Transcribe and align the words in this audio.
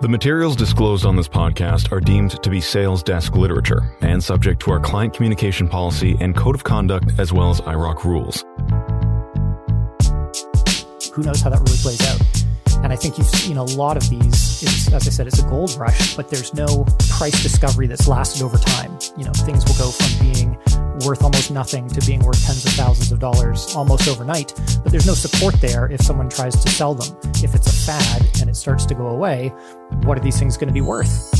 The 0.00 0.08
materials 0.08 0.56
disclosed 0.56 1.04
on 1.04 1.14
this 1.14 1.28
podcast 1.28 1.92
are 1.92 2.00
deemed 2.00 2.42
to 2.42 2.48
be 2.48 2.58
sales 2.58 3.02
desk 3.02 3.36
literature 3.36 3.82
and 4.00 4.24
subject 4.24 4.62
to 4.62 4.70
our 4.70 4.80
client 4.80 5.12
communication 5.12 5.68
policy 5.68 6.16
and 6.20 6.34
code 6.34 6.54
of 6.54 6.64
conduct 6.64 7.12
as 7.18 7.34
well 7.34 7.50
as 7.50 7.60
IIROC 7.60 8.04
rules. 8.04 8.42
Who 11.12 11.22
knows 11.22 11.42
how 11.42 11.50
that 11.50 11.60
really 11.60 11.76
plays 11.76 12.00
out? 12.08 12.82
And 12.82 12.94
I 12.94 12.96
think 12.96 13.18
you've 13.18 13.26
seen 13.26 13.58
a 13.58 13.64
lot 13.64 13.98
of 13.98 14.08
these. 14.08 14.62
It's, 14.62 14.90
as 14.90 15.06
I 15.06 15.10
said, 15.10 15.26
it's 15.26 15.40
a 15.40 15.46
gold 15.46 15.76
rush, 15.76 16.16
but 16.16 16.30
there's 16.30 16.54
no 16.54 16.86
price 17.10 17.42
discovery 17.42 17.86
that's 17.86 18.08
lasted 18.08 18.42
over 18.42 18.56
time. 18.56 18.98
You 19.18 19.26
know, 19.26 19.32
things 19.32 19.66
will 19.66 19.76
go 19.76 19.90
from 19.90 20.32
being 20.32 20.56
worth 21.06 21.22
almost 21.22 21.50
nothing 21.50 21.88
to 21.88 22.00
being 22.06 22.20
worth 22.20 22.44
tens 22.44 22.64
of 22.64 22.72
thousands 22.72 23.12
of 23.12 23.18
dollars 23.18 23.74
almost 23.74 24.08
overnight. 24.08 24.52
But 24.82 24.92
there's 24.92 25.06
no 25.06 25.14
support 25.14 25.60
there 25.60 25.90
if 25.90 26.00
someone 26.00 26.28
tries 26.28 26.54
to 26.62 26.70
sell 26.70 26.94
them. 26.94 27.16
If 27.42 27.54
it's 27.54 27.66
a 27.66 27.86
fad 27.86 28.26
and 28.40 28.50
it 28.50 28.56
starts 28.56 28.86
to 28.86 28.94
go 28.94 29.08
away, 29.08 29.48
what 30.04 30.18
are 30.18 30.20
these 30.20 30.38
things 30.38 30.56
going 30.56 30.68
to 30.68 30.74
be 30.74 30.80
worth? 30.80 31.30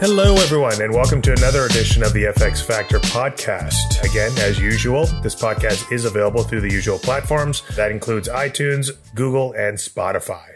Hello, 0.00 0.34
everyone, 0.36 0.80
and 0.80 0.94
welcome 0.94 1.20
to 1.20 1.32
another 1.32 1.66
edition 1.66 2.02
of 2.02 2.14
the 2.14 2.24
FX 2.24 2.64
Factor 2.64 2.98
podcast. 3.00 4.02
Again, 4.02 4.32
as 4.38 4.58
usual, 4.58 5.04
this 5.22 5.34
podcast 5.34 5.92
is 5.92 6.06
available 6.06 6.42
through 6.42 6.62
the 6.62 6.72
usual 6.72 6.98
platforms. 6.98 7.62
That 7.76 7.90
includes 7.90 8.26
iTunes, 8.26 8.92
Google, 9.14 9.52
and 9.52 9.76
Spotify. 9.76 10.52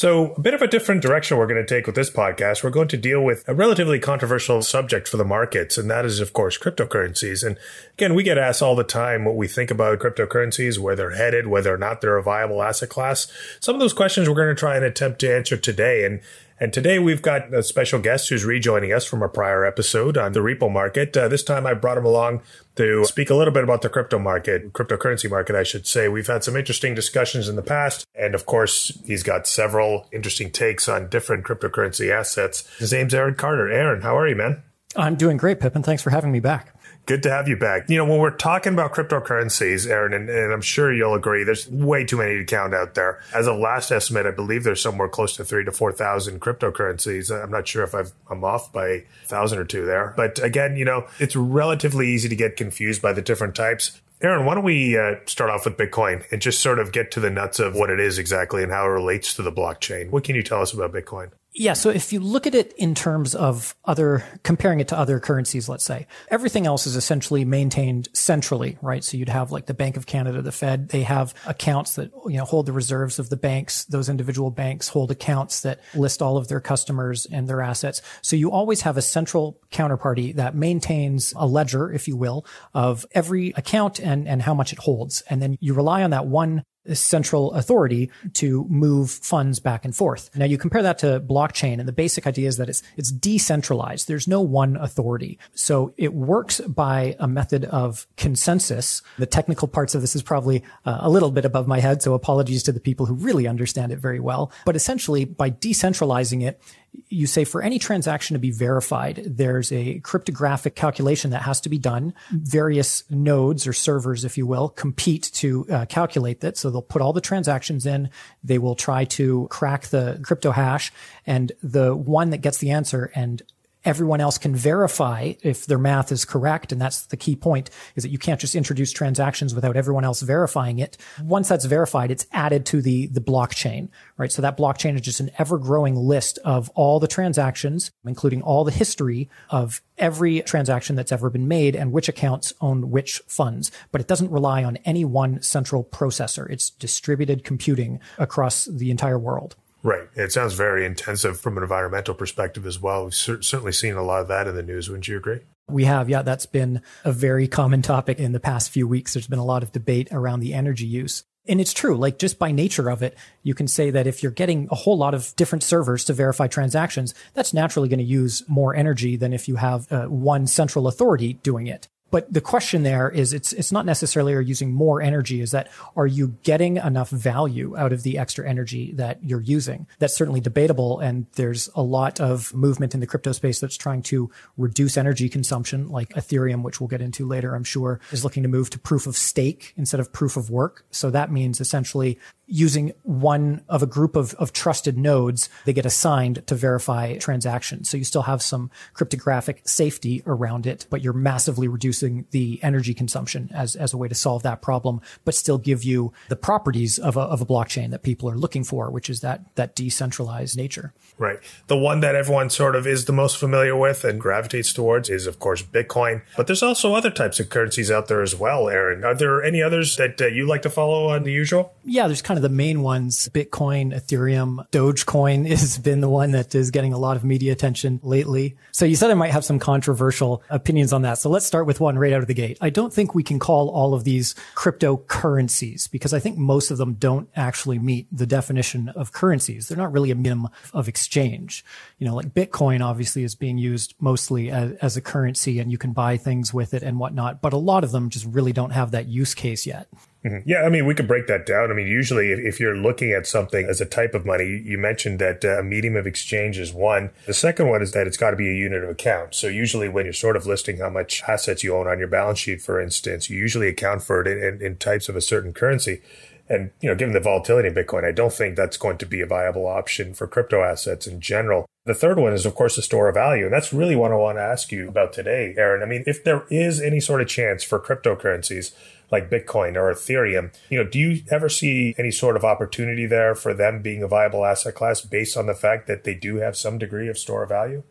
So, 0.00 0.32
a 0.32 0.40
bit 0.40 0.54
of 0.54 0.62
a 0.62 0.66
different 0.66 1.02
direction 1.02 1.36
we're 1.36 1.46
going 1.46 1.62
to 1.62 1.74
take 1.74 1.84
with 1.84 1.94
this 1.94 2.10
podcast. 2.10 2.64
We're 2.64 2.70
going 2.70 2.88
to 2.88 2.96
deal 2.96 3.22
with 3.22 3.46
a 3.46 3.52
relatively 3.52 3.98
controversial 3.98 4.62
subject 4.62 5.06
for 5.06 5.18
the 5.18 5.26
markets, 5.26 5.76
and 5.76 5.90
that 5.90 6.06
is, 6.06 6.20
of 6.20 6.32
course, 6.32 6.56
cryptocurrencies. 6.56 7.46
And 7.46 7.58
again, 7.98 8.14
we 8.14 8.22
get 8.22 8.38
asked 8.38 8.62
all 8.62 8.74
the 8.74 8.82
time 8.82 9.26
what 9.26 9.36
we 9.36 9.46
think 9.46 9.70
about 9.70 9.98
cryptocurrencies, 9.98 10.78
where 10.78 10.96
they're 10.96 11.16
headed, 11.16 11.48
whether 11.48 11.74
or 11.74 11.76
not 11.76 12.00
they're 12.00 12.16
a 12.16 12.22
viable 12.22 12.62
asset 12.62 12.88
class. 12.88 13.30
Some 13.60 13.74
of 13.74 13.80
those 13.82 13.92
questions 13.92 14.26
we're 14.26 14.36
going 14.36 14.48
to 14.48 14.58
try 14.58 14.74
and 14.74 14.86
attempt 14.86 15.18
to 15.18 15.36
answer 15.36 15.58
today. 15.58 16.06
And 16.06 16.22
and 16.60 16.72
today 16.72 16.98
we've 16.98 17.22
got 17.22 17.52
a 17.54 17.62
special 17.62 17.98
guest 17.98 18.28
who's 18.28 18.44
rejoining 18.44 18.92
us 18.92 19.06
from 19.06 19.22
a 19.22 19.28
prior 19.28 19.64
episode 19.64 20.18
on 20.18 20.32
the 20.32 20.40
repo 20.40 20.70
market. 20.70 21.16
Uh, 21.16 21.26
this 21.26 21.42
time 21.42 21.66
I 21.66 21.72
brought 21.72 21.96
him 21.96 22.04
along 22.04 22.42
to 22.76 23.04
speak 23.06 23.30
a 23.30 23.34
little 23.34 23.52
bit 23.52 23.64
about 23.64 23.80
the 23.80 23.88
crypto 23.88 24.18
market, 24.18 24.74
cryptocurrency 24.74 25.30
market, 25.30 25.56
I 25.56 25.62
should 25.62 25.86
say. 25.86 26.08
We've 26.08 26.26
had 26.26 26.44
some 26.44 26.56
interesting 26.56 26.94
discussions 26.94 27.48
in 27.48 27.56
the 27.56 27.62
past. 27.62 28.06
And 28.14 28.34
of 28.34 28.44
course, 28.44 28.98
he's 29.06 29.22
got 29.22 29.46
several 29.46 30.06
interesting 30.12 30.50
takes 30.50 30.88
on 30.88 31.08
different 31.08 31.44
cryptocurrency 31.44 32.10
assets. 32.10 32.68
His 32.78 32.92
name's 32.92 33.14
Aaron 33.14 33.34
Carter. 33.34 33.70
Aaron, 33.70 34.02
how 34.02 34.16
are 34.16 34.28
you, 34.28 34.36
man? 34.36 34.62
I'm 34.96 35.14
doing 35.14 35.38
great, 35.38 35.60
Bipan. 35.60 35.84
Thanks 35.84 36.02
for 36.02 36.10
having 36.10 36.32
me 36.32 36.40
back. 36.40 36.74
Good 37.06 37.22
to 37.24 37.30
have 37.30 37.48
you 37.48 37.56
back. 37.56 37.90
You 37.90 37.96
know, 37.96 38.04
when 38.04 38.20
we're 38.20 38.30
talking 38.30 38.72
about 38.72 38.94
cryptocurrencies, 38.94 39.88
Aaron, 39.88 40.12
and, 40.12 40.28
and, 40.28 40.52
I'm 40.52 40.60
sure 40.60 40.92
you'll 40.92 41.14
agree, 41.14 41.42
there's 41.42 41.68
way 41.68 42.04
too 42.04 42.18
many 42.18 42.38
to 42.38 42.44
count 42.44 42.72
out 42.72 42.94
there. 42.94 43.20
As 43.34 43.46
a 43.46 43.52
last 43.52 43.90
estimate, 43.90 44.26
I 44.26 44.30
believe 44.30 44.62
there's 44.62 44.80
somewhere 44.80 45.08
close 45.08 45.34
to 45.36 45.44
three 45.44 45.64
to 45.64 45.72
4,000 45.72 46.40
cryptocurrencies. 46.40 47.30
I'm 47.30 47.50
not 47.50 47.66
sure 47.66 47.82
if 47.82 47.94
i 47.94 48.04
am 48.30 48.44
off 48.44 48.72
by 48.72 48.86
a 48.88 49.02
thousand 49.24 49.58
or 49.58 49.64
two 49.64 49.84
there. 49.84 50.14
But 50.16 50.38
again, 50.42 50.76
you 50.76 50.84
know, 50.84 51.06
it's 51.18 51.34
relatively 51.34 52.08
easy 52.08 52.28
to 52.28 52.36
get 52.36 52.56
confused 52.56 53.02
by 53.02 53.12
the 53.12 53.22
different 53.22 53.54
types. 53.54 54.00
Aaron, 54.22 54.44
why 54.44 54.54
don't 54.54 54.64
we 54.64 54.98
uh, 54.98 55.14
start 55.24 55.50
off 55.50 55.64
with 55.64 55.78
Bitcoin 55.78 56.30
and 56.30 56.42
just 56.42 56.60
sort 56.60 56.78
of 56.78 56.92
get 56.92 57.10
to 57.12 57.20
the 57.20 57.30
nuts 57.30 57.58
of 57.58 57.74
what 57.74 57.88
it 57.88 57.98
is 57.98 58.18
exactly 58.18 58.62
and 58.62 58.70
how 58.70 58.84
it 58.84 58.90
relates 58.90 59.34
to 59.34 59.42
the 59.42 59.50
blockchain? 59.50 60.10
What 60.10 60.24
can 60.24 60.36
you 60.36 60.42
tell 60.42 60.60
us 60.60 60.74
about 60.74 60.92
Bitcoin? 60.92 61.30
Yeah. 61.52 61.72
So 61.72 61.90
if 61.90 62.12
you 62.12 62.20
look 62.20 62.46
at 62.46 62.54
it 62.54 62.72
in 62.74 62.94
terms 62.94 63.34
of 63.34 63.74
other, 63.84 64.24
comparing 64.44 64.78
it 64.78 64.88
to 64.88 64.98
other 64.98 65.18
currencies, 65.18 65.68
let's 65.68 65.84
say, 65.84 66.06
everything 66.30 66.64
else 66.64 66.86
is 66.86 66.94
essentially 66.94 67.44
maintained 67.44 68.08
centrally, 68.12 68.78
right? 68.80 69.02
So 69.02 69.16
you'd 69.16 69.28
have 69.28 69.50
like 69.50 69.66
the 69.66 69.74
Bank 69.74 69.96
of 69.96 70.06
Canada, 70.06 70.42
the 70.42 70.52
Fed, 70.52 70.90
they 70.90 71.02
have 71.02 71.34
accounts 71.46 71.96
that, 71.96 72.12
you 72.26 72.36
know, 72.36 72.44
hold 72.44 72.66
the 72.66 72.72
reserves 72.72 73.18
of 73.18 73.30
the 73.30 73.36
banks. 73.36 73.84
Those 73.86 74.08
individual 74.08 74.52
banks 74.52 74.88
hold 74.88 75.10
accounts 75.10 75.62
that 75.62 75.80
list 75.94 76.22
all 76.22 76.36
of 76.36 76.46
their 76.46 76.60
customers 76.60 77.26
and 77.26 77.48
their 77.48 77.62
assets. 77.62 78.00
So 78.22 78.36
you 78.36 78.52
always 78.52 78.82
have 78.82 78.96
a 78.96 79.02
central 79.02 79.60
counterparty 79.72 80.36
that 80.36 80.54
maintains 80.54 81.34
a 81.36 81.46
ledger, 81.46 81.90
if 81.90 82.06
you 82.06 82.16
will, 82.16 82.46
of 82.74 83.04
every 83.10 83.50
account 83.56 83.98
and, 83.98 84.28
and 84.28 84.42
how 84.42 84.54
much 84.54 84.72
it 84.72 84.78
holds. 84.78 85.22
And 85.28 85.42
then 85.42 85.58
you 85.60 85.74
rely 85.74 86.04
on 86.04 86.10
that 86.10 86.26
one 86.26 86.64
central 86.92 87.52
authority 87.52 88.10
to 88.34 88.66
move 88.68 89.10
funds 89.10 89.60
back 89.60 89.84
and 89.84 89.94
forth. 89.94 90.30
Now 90.34 90.44
you 90.44 90.58
compare 90.58 90.82
that 90.82 90.98
to 90.98 91.20
blockchain 91.20 91.78
and 91.78 91.86
the 91.86 91.92
basic 91.92 92.26
idea 92.26 92.48
is 92.48 92.56
that 92.56 92.68
it's 92.68 92.82
it's 92.96 93.10
decentralized. 93.10 94.08
There's 94.08 94.26
no 94.26 94.40
one 94.40 94.76
authority. 94.76 95.38
So 95.54 95.92
it 95.96 96.14
works 96.14 96.60
by 96.60 97.16
a 97.18 97.28
method 97.28 97.64
of 97.66 98.06
consensus. 98.16 99.02
The 99.18 99.26
technical 99.26 99.68
parts 99.68 99.94
of 99.94 100.00
this 100.00 100.16
is 100.16 100.22
probably 100.22 100.62
uh, 100.84 100.98
a 101.00 101.10
little 101.10 101.30
bit 101.30 101.44
above 101.44 101.66
my 101.66 101.80
head, 101.80 102.02
so 102.02 102.14
apologies 102.14 102.62
to 102.64 102.72
the 102.72 102.80
people 102.80 103.06
who 103.06 103.14
really 103.14 103.46
understand 103.46 103.92
it 103.92 103.98
very 103.98 104.20
well. 104.20 104.52
But 104.64 104.76
essentially 104.76 105.24
by 105.24 105.50
decentralizing 105.50 106.42
it, 106.42 106.60
you 107.08 107.26
say 107.26 107.44
for 107.44 107.62
any 107.62 107.78
transaction 107.78 108.34
to 108.34 108.40
be 108.40 108.50
verified, 108.50 109.22
there's 109.26 109.72
a 109.72 110.00
cryptographic 110.00 110.74
calculation 110.74 111.30
that 111.30 111.42
has 111.42 111.60
to 111.62 111.68
be 111.68 111.78
done. 111.78 112.14
Various 112.30 113.04
nodes 113.10 113.66
or 113.66 113.72
servers, 113.72 114.24
if 114.24 114.38
you 114.38 114.46
will, 114.46 114.68
compete 114.68 115.30
to 115.34 115.66
uh, 115.70 115.86
calculate 115.86 116.40
that. 116.40 116.56
So 116.56 116.70
they'll 116.70 116.82
put 116.82 117.02
all 117.02 117.12
the 117.12 117.20
transactions 117.20 117.86
in. 117.86 118.10
They 118.42 118.58
will 118.58 118.74
try 118.74 119.04
to 119.06 119.46
crack 119.50 119.88
the 119.88 120.20
crypto 120.22 120.50
hash 120.50 120.92
and 121.26 121.52
the 121.62 121.94
one 121.94 122.30
that 122.30 122.38
gets 122.38 122.58
the 122.58 122.70
answer 122.70 123.10
and 123.14 123.42
everyone 123.84 124.20
else 124.20 124.38
can 124.38 124.54
verify 124.54 125.32
if 125.42 125.66
their 125.66 125.78
math 125.78 126.12
is 126.12 126.24
correct. 126.24 126.72
And 126.72 126.80
that's 126.80 127.06
the 127.06 127.16
key 127.16 127.36
point 127.36 127.70
is 127.96 128.02
that 128.02 128.10
you 128.10 128.18
can't 128.18 128.40
just 128.40 128.54
introduce 128.54 128.92
transactions 128.92 129.54
without 129.54 129.76
everyone 129.76 130.04
else 130.04 130.20
verifying 130.20 130.78
it. 130.78 130.96
Once 131.22 131.48
that's 131.48 131.64
verified, 131.64 132.10
it's 132.10 132.26
added 132.32 132.66
to 132.66 132.82
the, 132.82 133.06
the 133.06 133.20
blockchain, 133.20 133.88
right? 134.16 134.30
So 134.30 134.42
that 134.42 134.58
blockchain 134.58 134.94
is 134.96 135.00
just 135.00 135.20
an 135.20 135.30
ever 135.38 135.58
growing 135.58 135.96
list 135.96 136.38
of 136.44 136.68
all 136.70 137.00
the 137.00 137.08
transactions, 137.08 137.90
including 138.04 138.42
all 138.42 138.64
the 138.64 138.70
history 138.70 139.28
of 139.48 139.80
every 139.98 140.40
transaction 140.42 140.96
that's 140.96 141.12
ever 141.12 141.30
been 141.30 141.48
made 141.48 141.76
and 141.76 141.92
which 141.92 142.08
accounts 142.08 142.52
own 142.60 142.90
which 142.90 143.22
funds. 143.26 143.70
But 143.92 144.00
it 144.00 144.06
doesn't 144.06 144.30
rely 144.30 144.64
on 144.64 144.76
any 144.78 145.04
one 145.04 145.42
central 145.42 145.84
processor. 145.84 146.48
It's 146.50 146.70
distributed 146.70 147.44
computing 147.44 148.00
across 148.18 148.64
the 148.66 148.90
entire 148.90 149.18
world. 149.18 149.56
Right. 149.82 150.08
It 150.14 150.32
sounds 150.32 150.54
very 150.54 150.84
intensive 150.84 151.40
from 151.40 151.56
an 151.56 151.62
environmental 151.62 152.14
perspective 152.14 152.66
as 152.66 152.80
well. 152.80 153.04
We've 153.04 153.14
cer- 153.14 153.42
certainly 153.42 153.72
seen 153.72 153.94
a 153.94 154.02
lot 154.02 154.20
of 154.20 154.28
that 154.28 154.46
in 154.46 154.54
the 154.54 154.62
news. 154.62 154.88
Wouldn't 154.88 155.08
you 155.08 155.16
agree? 155.16 155.40
We 155.68 155.84
have, 155.84 156.08
yeah, 156.08 156.22
that's 156.22 156.46
been 156.46 156.82
a 157.04 157.12
very 157.12 157.46
common 157.46 157.80
topic 157.80 158.18
in 158.18 158.32
the 158.32 158.40
past 158.40 158.70
few 158.70 158.86
weeks. 158.88 159.14
There's 159.14 159.28
been 159.28 159.38
a 159.38 159.44
lot 159.44 159.62
of 159.62 159.72
debate 159.72 160.08
around 160.10 160.40
the 160.40 160.52
energy 160.52 160.86
use. 160.86 161.24
And 161.48 161.60
it's 161.60 161.72
true, 161.72 161.96
like 161.96 162.18
just 162.18 162.38
by 162.38 162.52
nature 162.52 162.90
of 162.90 163.02
it, 163.02 163.16
you 163.42 163.54
can 163.54 163.66
say 163.66 163.90
that 163.90 164.06
if 164.06 164.22
you're 164.22 164.30
getting 164.30 164.68
a 164.70 164.74
whole 164.74 164.98
lot 164.98 165.14
of 165.14 165.34
different 165.36 165.62
servers 165.62 166.04
to 166.04 166.12
verify 166.12 166.46
transactions, 166.46 167.14
that's 167.32 167.54
naturally 167.54 167.88
going 167.88 167.98
to 167.98 168.04
use 168.04 168.42
more 168.46 168.74
energy 168.74 169.16
than 169.16 169.32
if 169.32 169.48
you 169.48 169.56
have 169.56 169.90
uh, 169.90 170.04
one 170.06 170.46
central 170.46 170.86
authority 170.86 171.34
doing 171.34 171.66
it. 171.66 171.88
But 172.10 172.32
the 172.32 172.40
question 172.40 172.82
there 172.82 173.08
is 173.08 173.32
it's 173.32 173.52
it's 173.52 173.72
not 173.72 173.86
necessarily 173.86 174.34
are 174.34 174.40
using 174.40 174.72
more 174.72 175.00
energy, 175.00 175.40
is 175.40 175.52
that 175.52 175.68
are 175.96 176.06
you 176.06 176.36
getting 176.42 176.76
enough 176.76 177.10
value 177.10 177.76
out 177.76 177.92
of 177.92 178.02
the 178.02 178.18
extra 178.18 178.48
energy 178.48 178.92
that 178.92 179.22
you're 179.22 179.40
using? 179.40 179.86
That's 179.98 180.16
certainly 180.16 180.40
debatable. 180.40 181.00
And 181.00 181.26
there's 181.34 181.68
a 181.74 181.82
lot 181.82 182.20
of 182.20 182.52
movement 182.54 182.94
in 182.94 183.00
the 183.00 183.06
crypto 183.06 183.32
space 183.32 183.60
that's 183.60 183.76
trying 183.76 184.02
to 184.02 184.30
reduce 184.56 184.96
energy 184.96 185.28
consumption, 185.28 185.88
like 185.88 186.10
Ethereum, 186.10 186.62
which 186.62 186.80
we'll 186.80 186.88
get 186.88 187.00
into 187.00 187.26
later, 187.26 187.54
I'm 187.54 187.64
sure, 187.64 188.00
is 188.10 188.24
looking 188.24 188.42
to 188.42 188.48
move 188.48 188.70
to 188.70 188.78
proof 188.78 189.06
of 189.06 189.16
stake 189.16 189.72
instead 189.76 190.00
of 190.00 190.12
proof 190.12 190.36
of 190.36 190.50
work. 190.50 190.84
So 190.90 191.10
that 191.10 191.30
means 191.30 191.60
essentially 191.60 192.18
using 192.50 192.92
one 193.04 193.62
of 193.68 193.80
a 193.80 193.86
group 193.86 194.16
of, 194.16 194.34
of 194.34 194.52
trusted 194.52 194.98
nodes, 194.98 195.48
they 195.66 195.72
get 195.72 195.86
assigned 195.86 196.44
to 196.48 196.54
verify 196.56 197.16
transactions. 197.16 197.88
So 197.88 197.96
you 197.96 198.02
still 198.02 198.22
have 198.22 198.42
some 198.42 198.72
cryptographic 198.92 199.62
safety 199.68 200.22
around 200.26 200.66
it, 200.66 200.84
but 200.90 201.00
you're 201.00 201.12
massively 201.12 201.68
reducing 201.68 201.99
the 202.30 202.60
energy 202.62 202.94
consumption 202.94 203.50
as, 203.54 203.76
as 203.76 203.92
a 203.92 203.96
way 203.96 204.08
to 204.08 204.14
solve 204.14 204.42
that 204.42 204.62
problem, 204.62 205.00
but 205.24 205.34
still 205.34 205.58
give 205.58 205.84
you 205.84 206.12
the 206.28 206.36
properties 206.36 206.98
of 206.98 207.16
a, 207.16 207.20
of 207.20 207.40
a 207.40 207.46
blockchain 207.46 207.90
that 207.90 208.02
people 208.02 208.28
are 208.28 208.36
looking 208.36 208.64
for, 208.64 208.90
which 208.90 209.10
is 209.10 209.20
that, 209.20 209.54
that 209.56 209.74
decentralized 209.74 210.56
nature. 210.56 210.92
Right. 211.18 211.38
The 211.66 211.76
one 211.76 212.00
that 212.00 212.14
everyone 212.14 212.48
sort 212.50 212.74
of 212.74 212.86
is 212.86 213.04
the 213.04 213.12
most 213.12 213.36
familiar 213.36 213.76
with 213.76 214.04
and 214.04 214.18
gravitates 214.18 214.72
towards 214.72 215.10
is, 215.10 215.26
of 215.26 215.38
course, 215.38 215.62
Bitcoin. 215.62 216.22
But 216.36 216.46
there's 216.46 216.62
also 216.62 216.94
other 216.94 217.10
types 217.10 217.38
of 217.40 217.50
currencies 217.50 217.90
out 217.90 218.08
there 218.08 218.22
as 218.22 218.34
well, 218.34 218.68
Aaron. 218.68 219.04
Are 219.04 219.14
there 219.14 219.42
any 219.42 219.62
others 219.62 219.96
that 219.96 220.20
uh, 220.20 220.26
you 220.26 220.46
like 220.46 220.62
to 220.62 220.70
follow 220.70 221.08
on 221.08 221.24
the 221.24 221.32
usual? 221.32 221.74
Yeah, 221.84 222.06
there's 222.06 222.22
kind 222.22 222.38
of 222.38 222.42
the 222.42 222.48
main 222.48 222.82
ones, 222.82 223.28
Bitcoin, 223.28 223.94
Ethereum, 223.94 224.66
Dogecoin 224.70 225.46
has 225.48 225.76
been 225.78 226.00
the 226.00 226.08
one 226.08 226.30
that 226.30 226.54
is 226.54 226.70
getting 226.70 226.92
a 226.92 226.98
lot 226.98 227.16
of 227.16 227.24
media 227.24 227.52
attention 227.52 228.00
lately. 228.02 228.56
So 228.72 228.84
you 228.84 228.96
said 228.96 229.10
I 229.10 229.14
might 229.14 229.32
have 229.32 229.44
some 229.44 229.58
controversial 229.58 230.42
opinions 230.48 230.92
on 230.92 231.02
that. 231.02 231.18
So 231.18 231.28
let's 231.28 231.44
start 231.44 231.66
with 231.66 231.80
one 231.90 231.98
right 231.98 232.12
out 232.12 232.22
of 232.22 232.28
the 232.28 232.34
gate. 232.34 232.56
I 232.60 232.70
don't 232.70 232.92
think 232.92 233.14
we 233.14 233.22
can 233.22 233.38
call 233.38 233.68
all 233.68 233.94
of 233.94 234.04
these 234.04 234.34
cryptocurrencies 234.54 235.90
because 235.90 236.14
I 236.14 236.20
think 236.20 236.38
most 236.38 236.70
of 236.70 236.78
them 236.78 236.94
don't 236.94 237.28
actually 237.34 237.78
meet 237.78 238.06
the 238.12 238.26
definition 238.26 238.88
of 238.90 239.12
currencies. 239.12 239.68
They're 239.68 239.78
not 239.78 239.92
really 239.92 240.10
a 240.10 240.14
medium 240.14 240.48
of 240.72 240.86
exchange. 240.86 241.64
You 241.98 242.06
know, 242.06 242.14
like 242.14 242.32
Bitcoin 242.32 242.80
obviously 242.80 243.24
is 243.24 243.34
being 243.34 243.58
used 243.58 243.94
mostly 243.98 244.50
as, 244.50 244.72
as 244.76 244.96
a 244.96 245.00
currency 245.00 245.58
and 245.58 245.70
you 245.72 245.78
can 245.78 245.92
buy 245.92 246.16
things 246.16 246.54
with 246.54 246.74
it 246.74 246.82
and 246.82 246.98
whatnot, 246.98 247.42
but 247.42 247.52
a 247.52 247.58
lot 247.58 247.82
of 247.82 247.90
them 247.90 248.08
just 248.08 248.26
really 248.26 248.52
don't 248.52 248.70
have 248.70 248.92
that 248.92 249.08
use 249.08 249.34
case 249.34 249.66
yet. 249.66 249.88
Mm-hmm. 250.24 250.48
Yeah, 250.48 250.62
I 250.62 250.68
mean, 250.68 250.84
we 250.84 250.94
could 250.94 251.08
break 251.08 251.26
that 251.28 251.46
down. 251.46 251.70
I 251.70 251.74
mean, 251.74 251.86
usually 251.86 252.30
if 252.32 252.60
you're 252.60 252.76
looking 252.76 253.12
at 253.12 253.26
something 253.26 253.66
as 253.66 253.80
a 253.80 253.86
type 253.86 254.12
of 254.12 254.26
money, 254.26 254.62
you 254.64 254.76
mentioned 254.76 255.18
that 255.18 255.44
uh, 255.44 255.60
a 255.60 255.62
medium 255.62 255.96
of 255.96 256.06
exchange 256.06 256.58
is 256.58 256.74
one. 256.74 257.10
The 257.26 257.32
second 257.32 257.68
one 257.68 257.80
is 257.80 257.92
that 257.92 258.06
it's 258.06 258.18
got 258.18 258.32
to 258.32 258.36
be 258.36 258.50
a 258.50 258.54
unit 258.54 258.84
of 258.84 258.90
account. 258.90 259.34
So 259.34 259.46
usually 259.46 259.88
when 259.88 260.04
you're 260.04 260.12
sort 260.12 260.36
of 260.36 260.46
listing 260.46 260.78
how 260.78 260.90
much 260.90 261.22
assets 261.26 261.64
you 261.64 261.74
own 261.74 261.88
on 261.88 261.98
your 261.98 262.08
balance 262.08 262.38
sheet, 262.38 262.60
for 262.60 262.80
instance, 262.80 263.30
you 263.30 263.38
usually 263.38 263.68
account 263.68 264.02
for 264.02 264.20
it 264.20 264.26
in, 264.26 264.42
in, 264.42 264.62
in 264.62 264.76
types 264.76 265.08
of 265.08 265.16
a 265.16 265.22
certain 265.22 265.54
currency. 265.54 266.02
And, 266.50 266.72
you 266.80 266.88
know, 266.90 266.96
given 266.96 267.14
the 267.14 267.20
volatility 267.20 267.68
in 267.68 267.74
Bitcoin, 267.74 268.04
I 268.04 268.10
don't 268.10 268.32
think 268.32 268.56
that's 268.56 268.76
going 268.76 268.98
to 268.98 269.06
be 269.06 269.20
a 269.20 269.26
viable 269.26 269.66
option 269.66 270.12
for 270.14 270.26
crypto 270.26 270.62
assets 270.64 271.06
in 271.06 271.20
general. 271.20 271.64
The 271.86 271.94
third 271.94 272.18
one 272.18 272.32
is, 272.32 272.44
of 272.44 272.56
course, 272.56 272.76
the 272.76 272.82
store 272.82 273.08
of 273.08 273.14
value. 273.14 273.44
And 273.44 273.54
that's 273.54 273.72
really 273.72 273.96
what 273.96 274.10
I 274.12 274.16
want 274.16 274.36
to 274.36 274.42
ask 274.42 274.70
you 274.72 274.88
about 274.88 275.12
today, 275.12 275.54
Aaron. 275.56 275.82
I 275.82 275.86
mean, 275.86 276.02
if 276.06 276.24
there 276.24 276.44
is 276.50 276.80
any 276.80 277.00
sort 277.00 277.22
of 277.22 277.28
chance 277.28 277.62
for 277.62 277.78
cryptocurrencies 277.78 278.72
like 279.10 279.30
Bitcoin 279.30 279.76
or 279.76 279.92
Ethereum, 279.92 280.54
you 280.68 280.82
know, 280.82 280.88
do 280.88 280.98
you 280.98 281.22
ever 281.30 281.48
see 281.48 281.94
any 281.98 282.10
sort 282.10 282.36
of 282.36 282.44
opportunity 282.44 283.06
there 283.06 283.34
for 283.34 283.54
them 283.54 283.82
being 283.82 284.02
a 284.02 284.08
viable 284.08 284.44
asset 284.44 284.74
class 284.74 285.00
based 285.00 285.36
on 285.36 285.46
the 285.46 285.54
fact 285.54 285.86
that 285.86 286.04
they 286.04 286.14
do 286.14 286.36
have 286.36 286.56
some 286.56 286.78
degree 286.78 287.08
of 287.08 287.18
store 287.18 287.42
of 287.42 287.48
value? 287.48 287.82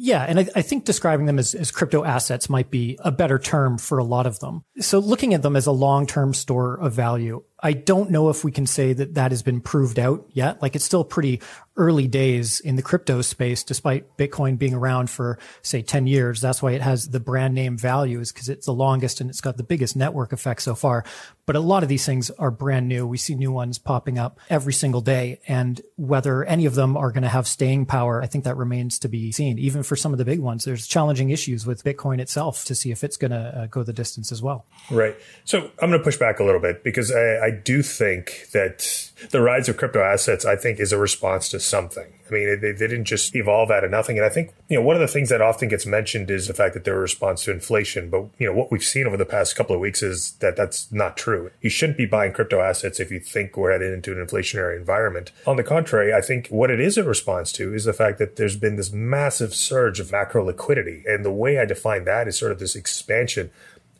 Yeah, 0.00 0.22
and 0.22 0.38
I, 0.38 0.48
I, 0.54 0.62
think 0.62 0.84
describing 0.84 1.26
them 1.26 1.40
as, 1.40 1.56
as 1.56 1.72
crypto 1.72 2.04
assets 2.04 2.48
might 2.48 2.70
be 2.70 2.96
a 3.00 3.10
better 3.10 3.36
term 3.36 3.78
for 3.78 3.98
a 3.98 4.04
lot 4.04 4.28
of 4.28 4.38
them. 4.38 4.62
So 4.78 5.00
looking 5.00 5.34
at 5.34 5.42
them 5.42 5.56
as 5.56 5.66
a 5.66 5.72
long-term 5.72 6.34
store 6.34 6.78
of 6.78 6.92
value, 6.92 7.42
I 7.60 7.72
don't 7.72 8.10
know 8.10 8.28
if 8.28 8.44
we 8.44 8.52
can 8.52 8.66
say 8.66 8.92
that 8.92 9.14
that 9.14 9.32
has 9.32 9.42
been 9.42 9.60
proved 9.60 9.98
out 9.98 10.28
yet. 10.32 10.62
Like 10.62 10.76
it's 10.76 10.84
still 10.84 11.04
pretty 11.04 11.40
early 11.78 12.08
days 12.08 12.58
in 12.60 12.74
the 12.74 12.82
crypto 12.82 13.22
space, 13.22 13.62
despite 13.62 14.16
Bitcoin 14.16 14.58
being 14.58 14.74
around 14.74 15.08
for 15.08 15.38
say 15.62 15.80
10 15.80 16.06
years. 16.06 16.40
That's 16.40 16.60
why 16.60 16.72
it 16.72 16.82
has 16.82 17.08
the 17.08 17.20
brand 17.20 17.54
name 17.54 17.78
values 17.78 18.32
because 18.32 18.48
it's 18.48 18.66
the 18.66 18.72
longest 18.72 19.20
and 19.20 19.30
it's 19.30 19.40
got 19.40 19.56
the 19.56 19.62
biggest 19.62 19.96
network 19.96 20.32
effect 20.32 20.62
so 20.62 20.74
far. 20.74 21.04
But 21.46 21.56
a 21.56 21.60
lot 21.60 21.82
of 21.82 21.88
these 21.88 22.04
things 22.04 22.30
are 22.32 22.50
brand 22.50 22.88
new. 22.88 23.06
We 23.06 23.16
see 23.16 23.34
new 23.34 23.52
ones 23.52 23.78
popping 23.78 24.18
up 24.18 24.38
every 24.50 24.72
single 24.72 25.00
day. 25.00 25.40
And 25.46 25.80
whether 25.96 26.44
any 26.44 26.66
of 26.66 26.74
them 26.74 26.96
are 26.96 27.10
going 27.12 27.22
to 27.22 27.28
have 27.28 27.46
staying 27.46 27.86
power, 27.86 28.20
I 28.22 28.26
think 28.26 28.44
that 28.44 28.56
remains 28.56 28.98
to 28.98 29.08
be 29.08 29.32
seen. 29.32 29.58
Even 29.58 29.82
for 29.82 29.96
some 29.96 30.12
of 30.12 30.18
the 30.18 30.24
big 30.24 30.40
ones, 30.40 30.64
there's 30.64 30.86
challenging 30.86 31.30
issues 31.30 31.64
with 31.64 31.84
Bitcoin 31.84 32.18
itself 32.20 32.64
to 32.66 32.74
see 32.74 32.90
if 32.90 33.04
it's 33.04 33.16
going 33.16 33.30
to 33.30 33.38
uh, 33.38 33.66
go 33.66 33.82
the 33.82 33.92
distance 33.92 34.32
as 34.32 34.42
well. 34.42 34.66
Right. 34.90 35.16
So 35.44 35.70
I'm 35.80 35.90
going 35.90 36.00
to 36.00 36.04
push 36.04 36.18
back 36.18 36.40
a 36.40 36.44
little 36.44 36.60
bit 36.60 36.82
because 36.82 37.12
I, 37.12 37.46
I 37.46 37.47
do 37.50 37.82
think 37.82 38.48
that 38.52 39.10
the 39.30 39.40
rise 39.40 39.68
of 39.68 39.76
crypto 39.76 40.02
assets, 40.02 40.44
I 40.44 40.56
think, 40.56 40.78
is 40.80 40.92
a 40.92 40.98
response 40.98 41.48
to 41.50 41.60
something. 41.60 42.12
I 42.28 42.34
mean, 42.34 42.60
they, 42.60 42.72
they 42.72 42.86
didn't 42.86 43.06
just 43.06 43.34
evolve 43.34 43.70
out 43.70 43.84
of 43.84 43.90
nothing. 43.90 44.18
And 44.18 44.24
I 44.24 44.28
think, 44.28 44.52
you 44.68 44.76
know, 44.76 44.82
one 44.82 44.96
of 44.96 45.00
the 45.00 45.08
things 45.08 45.30
that 45.30 45.40
often 45.40 45.68
gets 45.68 45.86
mentioned 45.86 46.30
is 46.30 46.46
the 46.46 46.54
fact 46.54 46.74
that 46.74 46.84
they're 46.84 46.96
a 46.96 47.00
response 47.00 47.44
to 47.44 47.50
inflation. 47.50 48.10
But, 48.10 48.26
you 48.38 48.46
know, 48.46 48.52
what 48.52 48.70
we've 48.70 48.82
seen 48.82 49.06
over 49.06 49.16
the 49.16 49.24
past 49.24 49.56
couple 49.56 49.74
of 49.74 49.80
weeks 49.80 50.02
is 50.02 50.32
that 50.40 50.56
that's 50.56 50.92
not 50.92 51.16
true. 51.16 51.50
You 51.60 51.70
shouldn't 51.70 51.98
be 51.98 52.06
buying 52.06 52.32
crypto 52.32 52.60
assets 52.60 53.00
if 53.00 53.10
you 53.10 53.18
think 53.18 53.56
we're 53.56 53.72
headed 53.72 53.92
into 53.92 54.12
an 54.12 54.24
inflationary 54.24 54.76
environment. 54.76 55.32
On 55.46 55.56
the 55.56 55.64
contrary, 55.64 56.12
I 56.12 56.20
think 56.20 56.48
what 56.48 56.70
it 56.70 56.80
is 56.80 56.98
a 56.98 57.04
response 57.04 57.50
to 57.52 57.74
is 57.74 57.84
the 57.84 57.92
fact 57.92 58.18
that 58.18 58.36
there's 58.36 58.56
been 58.56 58.76
this 58.76 58.92
massive 58.92 59.54
surge 59.54 60.00
of 60.00 60.12
macro 60.12 60.44
liquidity. 60.44 61.02
And 61.06 61.24
the 61.24 61.32
way 61.32 61.58
I 61.58 61.64
define 61.64 62.04
that 62.04 62.28
is 62.28 62.38
sort 62.38 62.52
of 62.52 62.58
this 62.58 62.76
expansion 62.76 63.50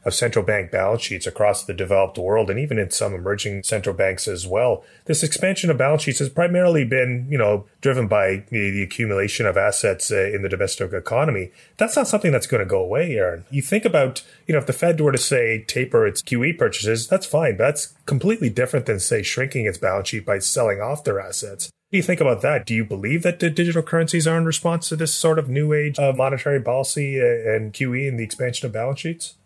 of 0.09 0.15
central 0.15 0.45
bank 0.45 0.73
balance 0.73 1.03
sheets 1.03 1.27
across 1.27 1.65
the 1.65 1.73
developed 1.73 2.19
world 2.19 2.51
and 2.51 2.59
even 2.59 2.79
in 2.79 2.91
some 2.91 3.15
emerging 3.15 3.63
central 3.63 3.95
banks 3.95 4.27
as 4.27 4.47
well. 4.47 4.83
This 5.05 5.23
expansion 5.23 5.71
of 5.71 5.79
balance 5.79 6.03
sheets 6.03 6.19
has 6.19 6.29
primarily 6.29 6.85
been, 6.85 7.29
you 7.31 7.39
know, 7.39 7.67
driven 7.81 8.09
by 8.09 8.45
the, 8.49 8.71
the 8.71 8.83
accumulation 8.83 9.47
of 9.47 9.57
assets 9.57 10.11
uh, 10.11 10.31
in 10.35 10.43
the 10.43 10.49
domestic 10.49 10.93
economy. 10.93 11.53
That's 11.77 11.95
not 11.95 12.09
something 12.09 12.33
that's 12.33 12.49
going 12.49 12.65
to 12.65 12.69
go 12.69 12.81
away, 12.81 13.13
Aaron. 13.13 13.45
You 13.51 13.63
think 13.63 13.85
about, 13.85 14.25
you 14.47 14.53
know, 14.53 14.59
if 14.59 14.67
the 14.67 14.73
Fed 14.73 15.01
were 15.01 15.13
to 15.13 15.19
say 15.19 15.63
taper 15.63 16.07
its 16.07 16.23
QE 16.23 16.59
purchases, 16.59 17.07
that's 17.07 17.27
fine. 17.27 17.57
But 17.57 17.69
that's 17.69 17.95
completely 18.07 18.51
different 18.51 18.87
than 18.87 18.99
say 18.99 19.23
shrinking 19.23 19.67
its 19.67 19.79
balance 19.79 20.09
sheet 20.09 20.27
by 20.27 20.39
selling 20.39 20.81
off 20.81 21.05
their 21.05 21.21
assets. 21.21 21.67
What 21.67 21.93
do 21.93 21.97
you 21.97 22.03
think 22.03 22.21
about 22.21 22.43
that? 22.43 22.67
Do 22.67 22.75
you 22.75 22.85
believe 22.85 23.23
that 23.23 23.39
digital 23.39 23.81
currencies 23.81 24.27
are 24.27 24.37
in 24.37 24.45
response 24.45 24.91
to 24.91 24.97
this 24.97 25.15
sort 25.15 25.39
of 25.39 25.49
new 25.49 25.73
age 25.73 25.99
of 25.99 26.19
monetary 26.19 26.61
policy 26.61 27.19
uh, 27.19 27.25
and 27.25 27.73
QE 27.73 28.07
and 28.07 28.19
the 28.19 28.25
expansion 28.25 28.67
of 28.67 28.73
balance 28.73 29.01
sheets? 29.01 29.38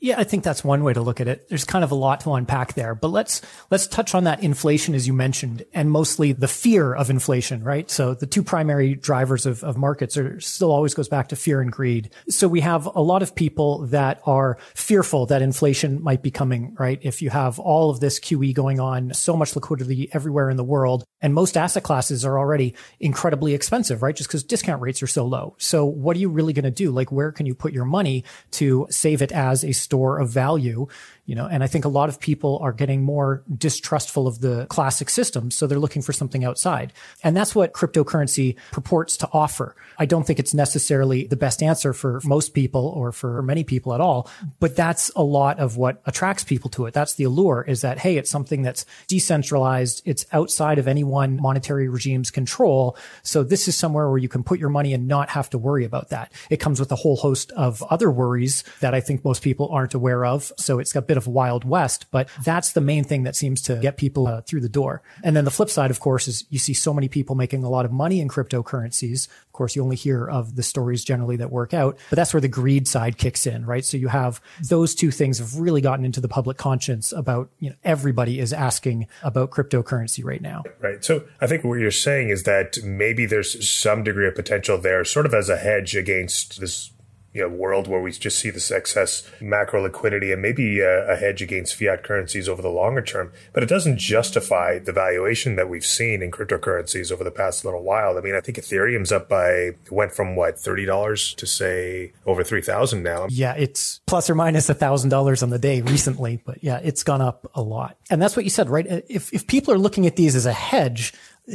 Yeah, 0.00 0.16
I 0.18 0.24
think 0.24 0.44
that's 0.44 0.62
one 0.62 0.84
way 0.84 0.92
to 0.92 1.00
look 1.00 1.22
at 1.22 1.28
it. 1.28 1.48
There's 1.48 1.64
kind 1.64 1.82
of 1.82 1.90
a 1.90 1.94
lot 1.94 2.20
to 2.20 2.34
unpack 2.34 2.74
there, 2.74 2.94
but 2.94 3.08
let's 3.08 3.40
let's 3.70 3.86
touch 3.86 4.14
on 4.14 4.24
that 4.24 4.42
inflation 4.42 4.94
as 4.94 5.06
you 5.06 5.14
mentioned, 5.14 5.64
and 5.72 5.90
mostly 5.90 6.32
the 6.32 6.48
fear 6.48 6.92
of 6.94 7.08
inflation, 7.08 7.64
right? 7.64 7.90
So 7.90 8.12
the 8.12 8.26
two 8.26 8.42
primary 8.42 8.96
drivers 8.96 9.46
of, 9.46 9.64
of 9.64 9.78
markets 9.78 10.18
are 10.18 10.38
still 10.40 10.72
always 10.72 10.92
goes 10.92 11.08
back 11.08 11.28
to 11.28 11.36
fear 11.36 11.62
and 11.62 11.72
greed. 11.72 12.10
So 12.28 12.48
we 12.48 12.60
have 12.60 12.84
a 12.86 13.00
lot 13.00 13.22
of 13.22 13.34
people 13.34 13.86
that 13.86 14.20
are 14.26 14.58
fearful 14.74 15.24
that 15.26 15.40
inflation 15.40 16.02
might 16.02 16.22
be 16.22 16.30
coming, 16.30 16.76
right? 16.78 16.98
If 17.00 17.22
you 17.22 17.30
have 17.30 17.58
all 17.58 17.88
of 17.88 18.00
this 18.00 18.20
QE 18.20 18.52
going 18.52 18.80
on, 18.80 19.14
so 19.14 19.36
much 19.36 19.56
liquidity 19.56 20.10
everywhere 20.12 20.50
in 20.50 20.58
the 20.58 20.64
world, 20.64 21.04
and 21.22 21.32
most 21.32 21.56
asset 21.56 21.82
classes 21.82 22.26
are 22.26 22.38
already 22.38 22.74
incredibly 23.00 23.54
expensive, 23.54 24.02
right? 24.02 24.14
Just 24.14 24.28
because 24.28 24.44
discount 24.44 24.82
rates 24.82 25.02
are 25.02 25.06
so 25.06 25.24
low. 25.24 25.56
So 25.58 25.86
what 25.86 26.14
are 26.14 26.20
you 26.20 26.28
really 26.28 26.52
going 26.52 26.64
to 26.64 26.70
do? 26.70 26.90
Like, 26.90 27.10
where 27.10 27.32
can 27.32 27.46
you 27.46 27.54
put 27.54 27.72
your 27.72 27.86
money 27.86 28.24
to 28.52 28.86
save 28.90 29.22
it 29.22 29.32
as 29.32 29.64
a 29.64 29.72
store 29.72 29.93
of 30.18 30.28
value 30.28 30.86
you 31.26 31.34
know, 31.34 31.46
and 31.46 31.64
I 31.64 31.66
think 31.66 31.84
a 31.84 31.88
lot 31.88 32.08
of 32.08 32.20
people 32.20 32.58
are 32.62 32.72
getting 32.72 33.02
more 33.02 33.42
distrustful 33.56 34.26
of 34.26 34.40
the 34.40 34.66
classic 34.66 35.08
system. 35.08 35.50
So 35.50 35.66
they're 35.66 35.78
looking 35.78 36.02
for 36.02 36.12
something 36.12 36.44
outside. 36.44 36.92
And 37.22 37.36
that's 37.36 37.54
what 37.54 37.72
cryptocurrency 37.72 38.56
purports 38.72 39.16
to 39.18 39.28
offer. 39.32 39.74
I 39.98 40.06
don't 40.06 40.26
think 40.26 40.38
it's 40.38 40.52
necessarily 40.52 41.26
the 41.26 41.36
best 41.36 41.62
answer 41.62 41.92
for 41.92 42.20
most 42.24 42.52
people 42.52 42.88
or 42.88 43.12
for 43.12 43.40
many 43.42 43.64
people 43.64 43.94
at 43.94 44.00
all, 44.00 44.28
but 44.60 44.76
that's 44.76 45.10
a 45.16 45.22
lot 45.22 45.58
of 45.58 45.76
what 45.76 46.02
attracts 46.04 46.44
people 46.44 46.68
to 46.70 46.86
it. 46.86 46.94
That's 46.94 47.14
the 47.14 47.24
allure 47.24 47.64
is 47.66 47.80
that, 47.80 47.98
hey, 47.98 48.16
it's 48.16 48.30
something 48.30 48.62
that's 48.62 48.84
decentralized. 49.08 50.02
It's 50.04 50.26
outside 50.32 50.78
of 50.78 50.88
any 50.88 51.04
one 51.04 51.40
monetary 51.40 51.88
regime's 51.88 52.30
control. 52.30 52.96
So 53.22 53.42
this 53.42 53.68
is 53.68 53.76
somewhere 53.76 54.08
where 54.10 54.18
you 54.18 54.28
can 54.28 54.42
put 54.42 54.58
your 54.58 54.68
money 54.68 54.92
and 54.92 55.08
not 55.08 55.30
have 55.30 55.48
to 55.50 55.58
worry 55.58 55.84
about 55.84 56.10
that. 56.10 56.32
It 56.50 56.58
comes 56.58 56.80
with 56.80 56.92
a 56.92 56.96
whole 56.96 57.16
host 57.16 57.50
of 57.52 57.82
other 57.84 58.10
worries 58.10 58.64
that 58.80 58.94
I 58.94 59.00
think 59.00 59.24
most 59.24 59.42
people 59.42 59.68
aren't 59.70 59.94
aware 59.94 60.26
of. 60.26 60.52
So 60.58 60.78
it's 60.78 60.92
got 60.92 61.06
bit 61.14 61.18
of 61.18 61.26
Wild 61.28 61.64
West, 61.64 62.06
but 62.10 62.28
that's 62.42 62.72
the 62.72 62.80
main 62.80 63.04
thing 63.04 63.22
that 63.22 63.36
seems 63.36 63.62
to 63.62 63.76
get 63.76 63.96
people 63.96 64.26
uh, 64.26 64.40
through 64.40 64.60
the 64.60 64.68
door. 64.68 65.02
And 65.22 65.36
then 65.36 65.44
the 65.44 65.50
flip 65.50 65.70
side, 65.70 65.90
of 65.90 66.00
course, 66.00 66.26
is 66.26 66.44
you 66.50 66.58
see 66.58 66.74
so 66.74 66.92
many 66.92 67.08
people 67.08 67.36
making 67.36 67.62
a 67.62 67.70
lot 67.70 67.84
of 67.84 67.92
money 67.92 68.20
in 68.20 68.28
cryptocurrencies. 68.28 69.28
Of 69.28 69.52
course, 69.52 69.76
you 69.76 69.82
only 69.82 69.96
hear 69.96 70.28
of 70.28 70.56
the 70.56 70.62
stories 70.64 71.04
generally 71.04 71.36
that 71.36 71.52
work 71.52 71.72
out, 71.72 71.96
but 72.10 72.16
that's 72.16 72.34
where 72.34 72.40
the 72.40 72.48
greed 72.48 72.88
side 72.88 73.16
kicks 73.16 73.46
in, 73.46 73.64
right? 73.64 73.84
So 73.84 73.96
you 73.96 74.08
have 74.08 74.40
those 74.68 74.94
two 74.94 75.12
things 75.12 75.38
have 75.38 75.56
really 75.56 75.80
gotten 75.80 76.04
into 76.04 76.20
the 76.20 76.28
public 76.28 76.56
conscience 76.56 77.12
about, 77.12 77.48
you 77.60 77.70
know, 77.70 77.76
everybody 77.84 78.40
is 78.40 78.52
asking 78.52 79.06
about 79.22 79.50
cryptocurrency 79.50 80.24
right 80.24 80.42
now. 80.42 80.64
Right. 80.80 81.04
So 81.04 81.22
I 81.40 81.46
think 81.46 81.62
what 81.62 81.78
you're 81.78 81.92
saying 81.92 82.30
is 82.30 82.42
that 82.42 82.78
maybe 82.82 83.26
there's 83.26 83.68
some 83.68 84.02
degree 84.02 84.26
of 84.26 84.34
potential 84.34 84.78
there, 84.78 85.04
sort 85.04 85.26
of 85.26 85.34
as 85.34 85.48
a 85.48 85.56
hedge 85.56 85.94
against 85.94 86.60
this 86.60 86.90
you 87.34 87.42
know, 87.42 87.48
world 87.48 87.88
where 87.88 88.00
we 88.00 88.12
just 88.12 88.38
see 88.38 88.48
this 88.48 88.70
excess 88.70 89.28
macro 89.40 89.82
liquidity 89.82 90.32
and 90.32 90.40
maybe 90.40 90.80
a, 90.80 91.12
a, 91.12 91.16
hedge 91.16 91.42
against 91.42 91.74
fiat 91.74 92.04
currencies 92.04 92.48
over 92.48 92.62
the 92.62 92.70
longer 92.70 93.02
term. 93.02 93.32
But 93.52 93.64
it 93.64 93.68
doesn't 93.68 93.98
justify 93.98 94.78
the 94.78 94.92
valuation 94.92 95.56
that 95.56 95.68
we've 95.68 95.84
seen 95.84 96.22
in 96.22 96.30
cryptocurrencies 96.30 97.10
over 97.10 97.24
the 97.24 97.32
past 97.32 97.64
little 97.64 97.82
while. 97.82 98.16
I 98.16 98.20
mean, 98.20 98.36
I 98.36 98.40
think 98.40 98.56
Ethereum's 98.56 99.10
up 99.10 99.28
by 99.28 99.72
went 99.90 100.12
from 100.12 100.36
what 100.36 100.58
thirty 100.58 100.86
dollars 100.86 101.34
to 101.34 101.46
say 101.46 102.12
over 102.24 102.44
three 102.44 102.62
thousand 102.62 103.02
now. 103.02 103.26
Yeah, 103.28 103.54
it's 103.54 104.00
plus 104.06 104.30
or 104.30 104.36
minus 104.36 104.68
a 104.68 104.74
thousand 104.74 105.10
dollars 105.10 105.42
on 105.42 105.50
the 105.50 105.58
day 105.58 105.80
recently, 105.80 106.40
but 106.44 106.62
yeah, 106.62 106.80
it's 106.84 107.02
gone 107.02 107.20
up 107.20 107.50
a 107.54 107.62
lot. 107.62 107.98
And 108.10 108.22
that's 108.22 108.36
what 108.36 108.44
you 108.44 108.50
said, 108.50 108.70
right? 108.70 108.86
If 109.08 109.32
if 109.32 109.48
people 109.48 109.74
are 109.74 109.78
looking 109.78 110.06
at 110.06 110.14
these 110.14 110.36
as 110.36 110.46
a 110.46 110.52
hedge, 110.52 111.12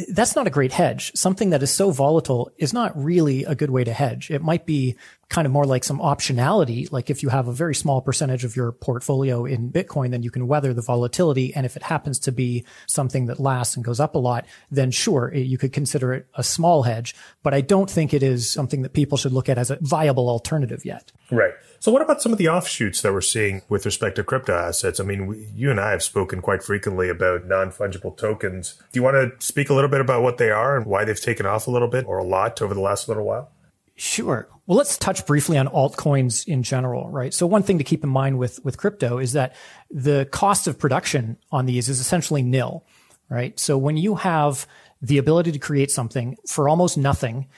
that's 0.09 0.35
not 0.35 0.45
a 0.45 0.51
great 0.51 0.71
hedge. 0.71 1.11
Something 1.15 1.49
that 1.51 1.63
is 1.63 1.71
so 1.71 1.91
volatile 1.91 2.51
is 2.57 2.73
not 2.73 2.91
really 3.01 3.43
a 3.45 3.55
good 3.55 3.69
way 3.69 3.83
to 3.83 3.93
hedge. 3.93 4.29
It 4.29 4.41
might 4.41 4.65
be 4.65 4.95
kind 5.29 5.45
of 5.45 5.51
more 5.51 5.65
like 5.65 5.83
some 5.83 5.99
optionality. 5.99 6.91
Like 6.91 7.09
if 7.09 7.21
you 7.21 7.29
have 7.29 7.47
a 7.47 7.53
very 7.53 7.75
small 7.75 8.01
percentage 8.01 8.43
of 8.43 8.55
your 8.55 8.71
portfolio 8.71 9.45
in 9.45 9.71
Bitcoin, 9.71 10.09
then 10.09 10.23
you 10.23 10.31
can 10.31 10.47
weather 10.47 10.73
the 10.73 10.81
volatility. 10.81 11.53
And 11.53 11.65
if 11.65 11.77
it 11.77 11.83
happens 11.83 12.17
to 12.19 12.31
be 12.31 12.65
something 12.87 13.27
that 13.27 13.39
lasts 13.39 13.75
and 13.75 13.85
goes 13.85 13.99
up 13.99 14.15
a 14.15 14.17
lot, 14.17 14.45
then 14.71 14.89
sure, 14.89 15.33
you 15.33 15.57
could 15.57 15.71
consider 15.71 16.13
it 16.13 16.27
a 16.33 16.43
small 16.43 16.83
hedge. 16.83 17.15
But 17.43 17.53
I 17.53 17.61
don't 17.61 17.89
think 17.89 18.13
it 18.13 18.23
is 18.23 18.49
something 18.49 18.81
that 18.81 18.93
people 18.93 19.17
should 19.17 19.31
look 19.31 19.49
at 19.49 19.59
as 19.59 19.69
a 19.69 19.77
viable 19.81 20.29
alternative 20.29 20.83
yet. 20.83 21.11
Right. 21.29 21.53
So, 21.81 21.91
what 21.91 22.01
about 22.01 22.21
some 22.21 22.33
of 22.33 22.37
the 22.37 22.49
offshoots 22.49 23.01
that 23.03 23.13
we're 23.13 23.21
seeing 23.21 23.61
with 23.69 23.85
respect 23.85 24.17
to 24.17 24.23
crypto 24.23 24.53
assets? 24.53 24.99
I 24.99 25.03
mean, 25.03 25.27
we, 25.27 25.47
you 25.55 25.71
and 25.71 25.79
I 25.79 25.91
have 25.91 26.03
spoken 26.03 26.41
quite 26.41 26.61
frequently 26.61 27.07
about 27.07 27.45
non 27.45 27.71
fungible 27.71 28.17
tokens. 28.17 28.73
Do 28.91 28.99
you 28.99 29.03
want 29.03 29.15
to 29.15 29.45
speak 29.45 29.69
a 29.69 29.73
little 29.73 29.89
bit 29.89 30.01
about 30.01 30.21
what 30.21 30.39
they 30.39 30.49
are 30.49 30.75
and 30.75 30.85
why 30.85 31.05
they've 31.05 31.19
taken 31.19 31.45
off 31.45 31.67
a 31.67 31.71
little 31.71 31.87
bit 31.87 32.05
or 32.05 32.17
a 32.17 32.23
lot 32.23 32.61
over 32.61 32.73
the 32.73 32.81
last 32.81 33.07
little 33.07 33.23
while? 33.23 33.49
Sure. 33.99 34.47
Well, 34.65 34.77
let's 34.77 34.97
touch 34.97 35.25
briefly 35.25 35.57
on 35.57 35.67
altcoins 35.67 36.47
in 36.47 36.63
general, 36.63 37.09
right? 37.09 37.33
So 37.33 37.45
one 37.45 37.63
thing 37.63 37.79
to 37.79 37.83
keep 37.83 38.01
in 38.01 38.09
mind 38.09 38.39
with, 38.39 38.63
with 38.63 38.77
crypto 38.77 39.17
is 39.17 39.33
that 39.33 39.55
the 39.91 40.25
cost 40.31 40.67
of 40.67 40.79
production 40.79 41.35
on 41.51 41.65
these 41.65 41.89
is 41.89 41.99
essentially 41.99 42.41
nil, 42.41 42.85
right? 43.29 43.59
So 43.59 43.77
when 43.77 43.97
you 43.97 44.15
have 44.15 44.65
the 45.01 45.17
ability 45.17 45.51
to 45.51 45.59
create 45.59 45.91
something 45.91 46.37
for 46.47 46.69
almost 46.69 46.97
nothing 46.97 47.49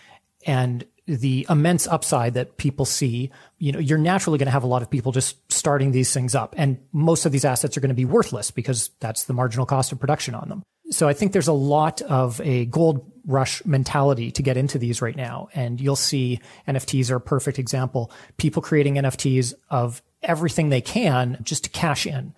and 0.48 0.84
the 1.06 1.46
immense 1.48 1.86
upside 1.86 2.34
that 2.34 2.58
people 2.58 2.86
see, 2.86 3.30
you 3.60 3.72
know, 3.72 3.80
you're 3.80 4.00
naturally 4.00 4.40
going 4.40 4.48
to 4.48 4.52
have 4.52 4.64
a 4.64 4.68
lot 4.68 4.82
of 4.82 4.90
people 4.90 5.12
just 5.12 5.38
starting 5.52 5.92
these 5.92 6.12
things 6.12 6.34
up. 6.34 6.56
And 6.58 6.80
most 6.92 7.28
of 7.28 7.32
these 7.32 7.46
assets 7.46 7.78
are 7.78 7.82
going 7.82 7.90
to 7.90 7.96
be 7.96 8.06
worthless 8.06 8.50
because 8.50 8.90
that's 9.00 9.26
the 9.26 9.34
marginal 9.34 9.68
cost 9.68 9.92
of 9.92 10.00
production 10.00 10.34
on 10.34 10.50
them. 10.50 10.64
So 10.92 11.08
I 11.08 11.14
think 11.14 11.32
there's 11.32 11.48
a 11.48 11.54
lot 11.54 12.02
of 12.04 12.40
a 12.42 12.66
gold 12.66 13.10
rush 13.26 13.64
mentality 13.66 14.32
to 14.32 14.44
get 14.44 14.58
into 14.58 14.78
these 14.78 15.02
right 15.02 15.16
now. 15.16 15.48
And 15.54 15.80
you'll 15.80 15.96
see 15.96 16.40
NFTs 16.68 17.10
are 17.12 17.16
a 17.16 17.22
perfect 17.22 17.60
example. 17.60 18.12
People 18.38 18.62
creating 18.62 18.96
NFTs 18.96 19.54
of 19.70 20.02
everything 20.22 20.70
they 20.70 20.82
can 20.82 21.38
just 21.44 21.64
to 21.64 21.70
cash 21.70 22.06
in, 22.06 22.34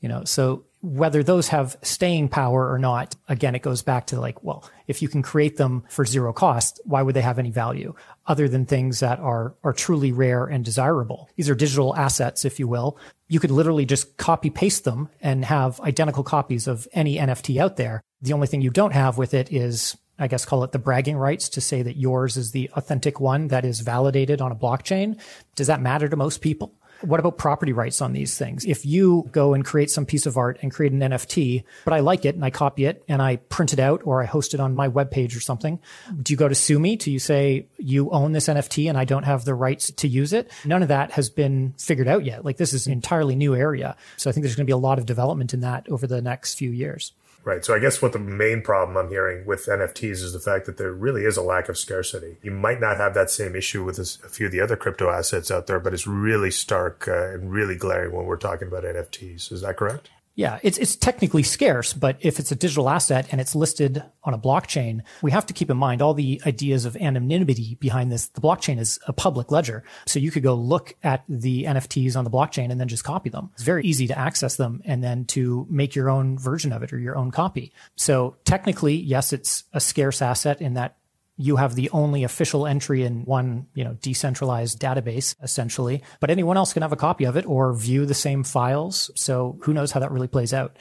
you 0.00 0.08
know, 0.08 0.24
so 0.24 0.64
whether 0.82 1.22
those 1.22 1.48
have 1.48 1.76
staying 1.82 2.28
power 2.28 2.72
or 2.72 2.78
not, 2.78 3.14
again, 3.28 3.54
it 3.54 3.60
goes 3.60 3.82
back 3.82 4.06
to 4.06 4.20
like, 4.20 4.42
well, 4.42 4.68
if 4.86 5.02
you 5.02 5.08
can 5.08 5.22
create 5.22 5.58
them 5.58 5.84
for 5.90 6.06
zero 6.06 6.32
cost, 6.32 6.80
why 6.84 7.02
would 7.02 7.14
they 7.14 7.20
have 7.20 7.38
any 7.38 7.50
value 7.50 7.94
other 8.26 8.48
than 8.48 8.64
things 8.64 9.00
that 9.00 9.18
are, 9.18 9.54
are 9.62 9.74
truly 9.74 10.10
rare 10.10 10.46
and 10.46 10.64
desirable? 10.64 11.28
These 11.36 11.50
are 11.50 11.54
digital 11.54 11.94
assets, 11.96 12.46
if 12.46 12.58
you 12.58 12.66
will. 12.66 12.98
You 13.28 13.40
could 13.40 13.50
literally 13.50 13.84
just 13.84 14.16
copy 14.16 14.48
paste 14.48 14.84
them 14.84 15.10
and 15.20 15.44
have 15.44 15.80
identical 15.80 16.24
copies 16.24 16.66
of 16.66 16.88
any 16.94 17.16
NFT 17.16 17.60
out 17.60 17.76
there. 17.76 18.00
The 18.22 18.32
only 18.32 18.46
thing 18.46 18.62
you 18.62 18.70
don't 18.70 18.94
have 18.94 19.18
with 19.18 19.34
it 19.34 19.52
is 19.52 19.96
I 20.20 20.28
guess 20.28 20.44
call 20.44 20.64
it 20.64 20.72
the 20.72 20.78
bragging 20.78 21.16
rights 21.16 21.48
to 21.50 21.62
say 21.62 21.80
that 21.80 21.96
yours 21.96 22.36
is 22.36 22.52
the 22.52 22.70
authentic 22.74 23.20
one 23.20 23.48
that 23.48 23.64
is 23.64 23.80
validated 23.80 24.42
on 24.42 24.52
a 24.52 24.54
blockchain. 24.56 25.18
Does 25.56 25.68
that 25.68 25.80
matter 25.80 26.10
to 26.10 26.16
most 26.16 26.42
people? 26.42 26.74
What 27.02 27.20
about 27.20 27.38
property 27.38 27.72
rights 27.72 28.00
on 28.00 28.12
these 28.12 28.36
things? 28.36 28.64
If 28.64 28.84
you 28.84 29.28
go 29.32 29.54
and 29.54 29.64
create 29.64 29.90
some 29.90 30.06
piece 30.06 30.26
of 30.26 30.36
art 30.36 30.58
and 30.62 30.70
create 30.70 30.92
an 30.92 31.00
NFT, 31.00 31.64
but 31.84 31.94
I 31.94 32.00
like 32.00 32.24
it 32.24 32.34
and 32.34 32.44
I 32.44 32.50
copy 32.50 32.84
it 32.84 33.02
and 33.08 33.22
I 33.22 33.36
print 33.36 33.72
it 33.72 33.78
out 33.78 34.02
or 34.04 34.22
I 34.22 34.26
host 34.26 34.54
it 34.54 34.60
on 34.60 34.74
my 34.74 34.88
webpage 34.88 35.36
or 35.36 35.40
something, 35.40 35.80
do 36.22 36.32
you 36.32 36.36
go 36.36 36.48
to 36.48 36.54
sue 36.54 36.78
me? 36.78 36.96
Do 36.96 37.10
you 37.10 37.18
say 37.18 37.66
you 37.78 38.10
own 38.10 38.32
this 38.32 38.48
NFT 38.48 38.88
and 38.88 38.98
I 38.98 39.04
don't 39.04 39.24
have 39.24 39.44
the 39.44 39.54
rights 39.54 39.90
to 39.90 40.08
use 40.08 40.32
it? 40.32 40.50
None 40.64 40.82
of 40.82 40.88
that 40.88 41.12
has 41.12 41.30
been 41.30 41.74
figured 41.78 42.08
out 42.08 42.24
yet. 42.24 42.44
Like 42.44 42.56
this 42.56 42.72
is 42.72 42.86
an 42.86 42.92
entirely 42.92 43.34
new 43.34 43.54
area. 43.54 43.96
So 44.16 44.28
I 44.28 44.32
think 44.32 44.44
there's 44.44 44.56
going 44.56 44.66
to 44.66 44.70
be 44.70 44.72
a 44.72 44.76
lot 44.76 44.98
of 44.98 45.06
development 45.06 45.54
in 45.54 45.60
that 45.60 45.88
over 45.88 46.06
the 46.06 46.20
next 46.20 46.54
few 46.54 46.70
years. 46.70 47.12
Right. 47.42 47.64
So 47.64 47.74
I 47.74 47.78
guess 47.78 48.02
what 48.02 48.12
the 48.12 48.18
main 48.18 48.60
problem 48.60 48.98
I'm 48.98 49.08
hearing 49.08 49.46
with 49.46 49.64
NFTs 49.64 50.22
is 50.22 50.34
the 50.34 50.40
fact 50.40 50.66
that 50.66 50.76
there 50.76 50.92
really 50.92 51.24
is 51.24 51.38
a 51.38 51.42
lack 51.42 51.70
of 51.70 51.78
scarcity. 51.78 52.36
You 52.42 52.50
might 52.50 52.80
not 52.80 52.98
have 52.98 53.14
that 53.14 53.30
same 53.30 53.56
issue 53.56 53.82
with 53.82 53.98
a 53.98 54.04
few 54.28 54.46
of 54.46 54.52
the 54.52 54.60
other 54.60 54.76
crypto 54.76 55.08
assets 55.10 55.50
out 55.50 55.66
there, 55.66 55.80
but 55.80 55.94
it's 55.94 56.06
really 56.06 56.50
stark 56.50 57.08
uh, 57.08 57.30
and 57.30 57.50
really 57.50 57.76
glaring 57.76 58.12
when 58.12 58.26
we're 58.26 58.36
talking 58.36 58.68
about 58.68 58.84
NFTs. 58.84 59.50
Is 59.52 59.62
that 59.62 59.78
correct? 59.78 60.10
Yeah, 60.36 60.58
it's 60.62 60.78
it's 60.78 60.96
technically 60.96 61.42
scarce, 61.42 61.92
but 61.92 62.16
if 62.20 62.38
it's 62.38 62.52
a 62.52 62.54
digital 62.54 62.88
asset 62.88 63.26
and 63.30 63.40
it's 63.40 63.54
listed 63.54 64.02
on 64.22 64.32
a 64.32 64.38
blockchain, 64.38 65.02
we 65.22 65.32
have 65.32 65.44
to 65.46 65.52
keep 65.52 65.70
in 65.70 65.76
mind 65.76 66.00
all 66.00 66.14
the 66.14 66.40
ideas 66.46 66.84
of 66.84 66.96
anonymity 66.96 67.76
behind 67.80 68.10
this. 68.12 68.28
The 68.28 68.40
blockchain 68.40 68.78
is 68.78 68.98
a 69.06 69.12
public 69.12 69.50
ledger, 69.50 69.82
so 70.06 70.18
you 70.18 70.30
could 70.30 70.42
go 70.42 70.54
look 70.54 70.94
at 71.02 71.24
the 71.28 71.64
NFTs 71.64 72.16
on 72.16 72.24
the 72.24 72.30
blockchain 72.30 72.70
and 72.70 72.80
then 72.80 72.88
just 72.88 73.04
copy 73.04 73.28
them. 73.28 73.50
It's 73.54 73.64
very 73.64 73.84
easy 73.84 74.06
to 74.06 74.18
access 74.18 74.56
them 74.56 74.80
and 74.84 75.02
then 75.02 75.24
to 75.26 75.66
make 75.68 75.94
your 75.94 76.08
own 76.08 76.38
version 76.38 76.72
of 76.72 76.82
it 76.82 76.92
or 76.92 76.98
your 76.98 77.16
own 77.16 77.32
copy. 77.32 77.72
So 77.96 78.36
technically, 78.44 78.94
yes, 78.94 79.32
it's 79.32 79.64
a 79.72 79.80
scarce 79.80 80.22
asset 80.22 80.62
in 80.62 80.74
that 80.74 80.96
you 81.40 81.56
have 81.56 81.74
the 81.74 81.88
only 81.90 82.22
official 82.22 82.66
entry 82.66 83.02
in 83.02 83.24
one, 83.24 83.66
you 83.72 83.82
know, 83.82 83.94
decentralized 84.02 84.78
database 84.78 85.34
essentially, 85.42 86.02
but 86.20 86.28
anyone 86.28 86.58
else 86.58 86.74
can 86.74 86.82
have 86.82 86.92
a 86.92 86.96
copy 86.96 87.24
of 87.24 87.34
it 87.36 87.46
or 87.46 87.72
view 87.72 88.04
the 88.04 88.12
same 88.12 88.44
files. 88.44 89.10
So 89.16 89.58
who 89.62 89.72
knows 89.72 89.90
how 89.90 90.00
that 90.00 90.10
really 90.12 90.28
plays 90.28 90.52
out. 90.52 90.76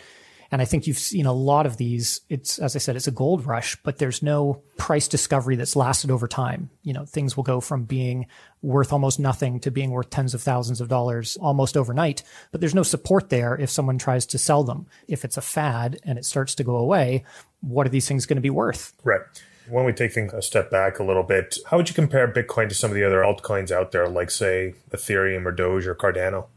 And 0.52 0.62
I 0.62 0.66
think 0.66 0.86
you've 0.86 0.98
seen 0.98 1.28
a 1.28 1.32
lot 1.32 1.66
of 1.66 1.78
these. 1.78 2.22
It's, 2.28 2.60
as 2.60 2.76
I 2.76 2.80
said, 2.80 2.98
it's 2.98 3.08
a 3.08 3.12
gold 3.12 3.46
rush, 3.46 3.78
but 3.84 4.00
there's 4.00 4.22
no 4.22 4.62
price 4.78 5.08
discovery 5.08 5.56
that's 5.56 5.78
lasted 5.78 6.12
over 6.12 6.28
time. 6.28 6.72
You 6.82 6.92
know, 6.92 7.06
things 7.06 7.38
will 7.38 7.44
go 7.44 7.62
from 7.62 7.86
being 7.86 8.26
worth 8.62 8.92
almost 8.92 9.20
nothing 9.20 9.62
to 9.62 9.72
being 9.72 9.92
worth 9.92 10.10
tens 10.10 10.34
of 10.34 10.42
thousands 10.42 10.82
of 10.82 10.90
dollars 10.90 11.38
almost 11.40 11.78
overnight, 11.78 12.24
but 12.52 12.60
there's 12.60 12.76
no 12.76 12.84
support 12.84 13.30
there 13.30 13.56
if 13.56 13.70
someone 13.70 13.98
tries 13.98 14.26
to 14.26 14.38
sell 14.38 14.64
them. 14.64 14.88
If 15.08 15.24
it's 15.24 15.38
a 15.38 15.42
fad 15.42 16.00
and 16.04 16.18
it 16.18 16.26
starts 16.26 16.56
to 16.56 16.64
go 16.66 16.76
away, 16.76 17.24
what 17.62 17.86
are 17.86 17.92
these 17.92 18.08
things 18.08 18.26
going 18.26 18.38
to 18.38 18.42
be 18.42 18.50
worth? 18.50 18.94
Right. 19.04 19.22
When 19.70 19.86
we 19.86 19.94
take 19.94 20.14
things 20.14 20.34
a 20.34 20.42
step 20.42 20.72
back 20.72 21.00
a 21.00 21.04
little 21.04 21.24
bit, 21.24 21.58
how 21.68 21.78
would 21.78 21.90
you 21.90 21.96
compare 21.96 22.28
Bitcoin 22.28 22.70
to 22.70 22.76
some 22.76 22.92
of 22.92 22.96
the 22.96 23.06
other 23.06 23.22
altcoins 23.22 23.72
out 23.72 23.92
there, 23.92 24.08
like, 24.08 24.32
say, 24.32 24.76
Ethereum 24.92 25.46
or 25.46 25.52
Doge 25.52 25.88
or 25.88 25.96
Cardano? 25.96 26.48